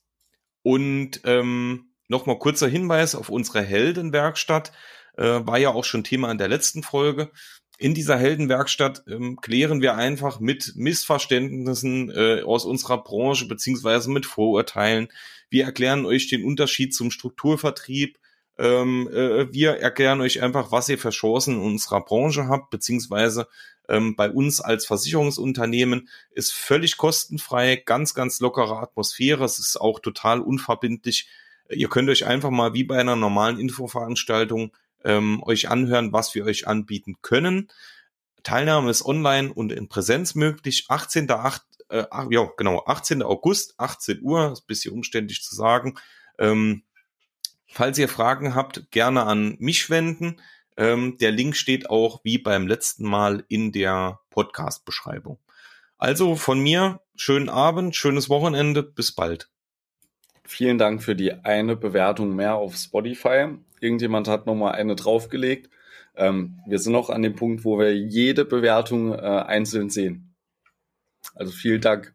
Und 0.62 1.20
ähm, 1.24 1.92
nochmal 2.08 2.38
kurzer 2.38 2.68
Hinweis 2.68 3.14
auf 3.14 3.28
unsere 3.28 3.62
Heldenwerkstatt. 3.62 4.72
Äh, 5.16 5.46
war 5.46 5.58
ja 5.58 5.70
auch 5.70 5.84
schon 5.84 6.04
Thema 6.04 6.30
in 6.30 6.38
der 6.38 6.48
letzten 6.48 6.82
Folge. 6.82 7.30
In 7.78 7.94
dieser 7.94 8.18
Heldenwerkstatt 8.18 9.04
ähm, 9.08 9.38
klären 9.40 9.80
wir 9.80 9.96
einfach 9.96 10.38
mit 10.38 10.74
Missverständnissen 10.76 12.10
äh, 12.10 12.42
aus 12.42 12.66
unserer 12.66 13.02
Branche 13.02 13.48
beziehungsweise 13.48 14.10
mit 14.10 14.26
Vorurteilen. 14.26 15.08
Wir 15.48 15.64
erklären 15.64 16.04
euch 16.04 16.28
den 16.28 16.44
Unterschied 16.44 16.94
zum 16.94 17.10
Strukturvertrieb. 17.10 18.18
Ähm, 18.60 19.08
äh, 19.08 19.50
wir 19.54 19.78
erklären 19.78 20.20
euch 20.20 20.42
einfach, 20.42 20.70
was 20.70 20.90
ihr 20.90 20.98
für 20.98 21.08
Chancen 21.08 21.54
in 21.54 21.62
unserer 21.62 22.04
Branche 22.04 22.46
habt, 22.48 22.68
beziehungsweise 22.68 23.48
ähm, 23.88 24.16
bei 24.16 24.30
uns 24.30 24.60
als 24.60 24.84
Versicherungsunternehmen 24.84 26.10
ist 26.30 26.52
völlig 26.52 26.98
kostenfrei, 26.98 27.76
ganz, 27.76 28.12
ganz 28.12 28.38
lockere 28.38 28.78
Atmosphäre. 28.78 29.44
Es 29.44 29.58
ist 29.58 29.80
auch 29.80 29.98
total 29.98 30.40
unverbindlich. 30.42 31.26
Ihr 31.70 31.88
könnt 31.88 32.10
euch 32.10 32.26
einfach 32.26 32.50
mal 32.50 32.74
wie 32.74 32.84
bei 32.84 32.98
einer 32.98 33.16
normalen 33.16 33.58
Infoveranstaltung 33.58 34.76
ähm, 35.04 35.42
euch 35.42 35.70
anhören, 35.70 36.12
was 36.12 36.34
wir 36.34 36.44
euch 36.44 36.68
anbieten 36.68 37.16
können. 37.22 37.68
Teilnahme 38.42 38.90
ist 38.90 39.06
online 39.06 39.50
und 39.54 39.72
in 39.72 39.88
Präsenz 39.88 40.34
möglich. 40.34 40.86
18.8. 40.90 41.60
Äh, 41.88 42.04
ja, 42.28 42.50
genau, 42.58 42.84
18. 42.84 43.22
August, 43.22 43.72
18 43.78 44.20
Uhr, 44.20 44.52
ist 44.52 44.64
ein 44.64 44.66
bisschen 44.66 44.92
umständlich 44.92 45.42
zu 45.42 45.54
sagen. 45.54 45.98
Ähm, 46.38 46.82
falls 47.72 47.98
ihr 47.98 48.08
Fragen 48.08 48.54
habt, 48.54 48.90
gerne 48.90 49.24
an 49.24 49.56
mich 49.58 49.90
wenden. 49.90 50.40
Ähm, 50.76 51.18
der 51.18 51.30
Link 51.30 51.56
steht 51.56 51.90
auch 51.90 52.20
wie 52.24 52.38
beim 52.38 52.66
letzten 52.66 53.04
Mal 53.04 53.44
in 53.48 53.72
der 53.72 54.20
Podcast-Beschreibung. 54.30 55.38
Also 55.98 56.36
von 56.36 56.60
mir, 56.60 57.00
schönen 57.16 57.48
Abend, 57.48 57.94
schönes 57.94 58.28
Wochenende, 58.30 58.82
bis 58.82 59.12
bald. 59.12 59.50
Vielen 60.44 60.78
Dank 60.78 61.02
für 61.02 61.14
die 61.14 61.32
eine 61.32 61.76
Bewertung 61.76 62.34
mehr 62.34 62.54
auf 62.54 62.76
Spotify. 62.76 63.48
Irgendjemand 63.80 64.26
hat 64.26 64.46
nochmal 64.46 64.72
eine 64.72 64.96
draufgelegt. 64.96 65.70
Ähm, 66.16 66.60
wir 66.66 66.78
sind 66.78 66.92
noch 66.92 67.10
an 67.10 67.22
dem 67.22 67.36
Punkt, 67.36 67.64
wo 67.64 67.78
wir 67.78 67.94
jede 67.94 68.44
Bewertung 68.44 69.12
äh, 69.12 69.16
einzeln 69.16 69.90
sehen. 69.90 70.34
Also 71.34 71.52
vielen 71.52 71.80
Dank. 71.80 72.12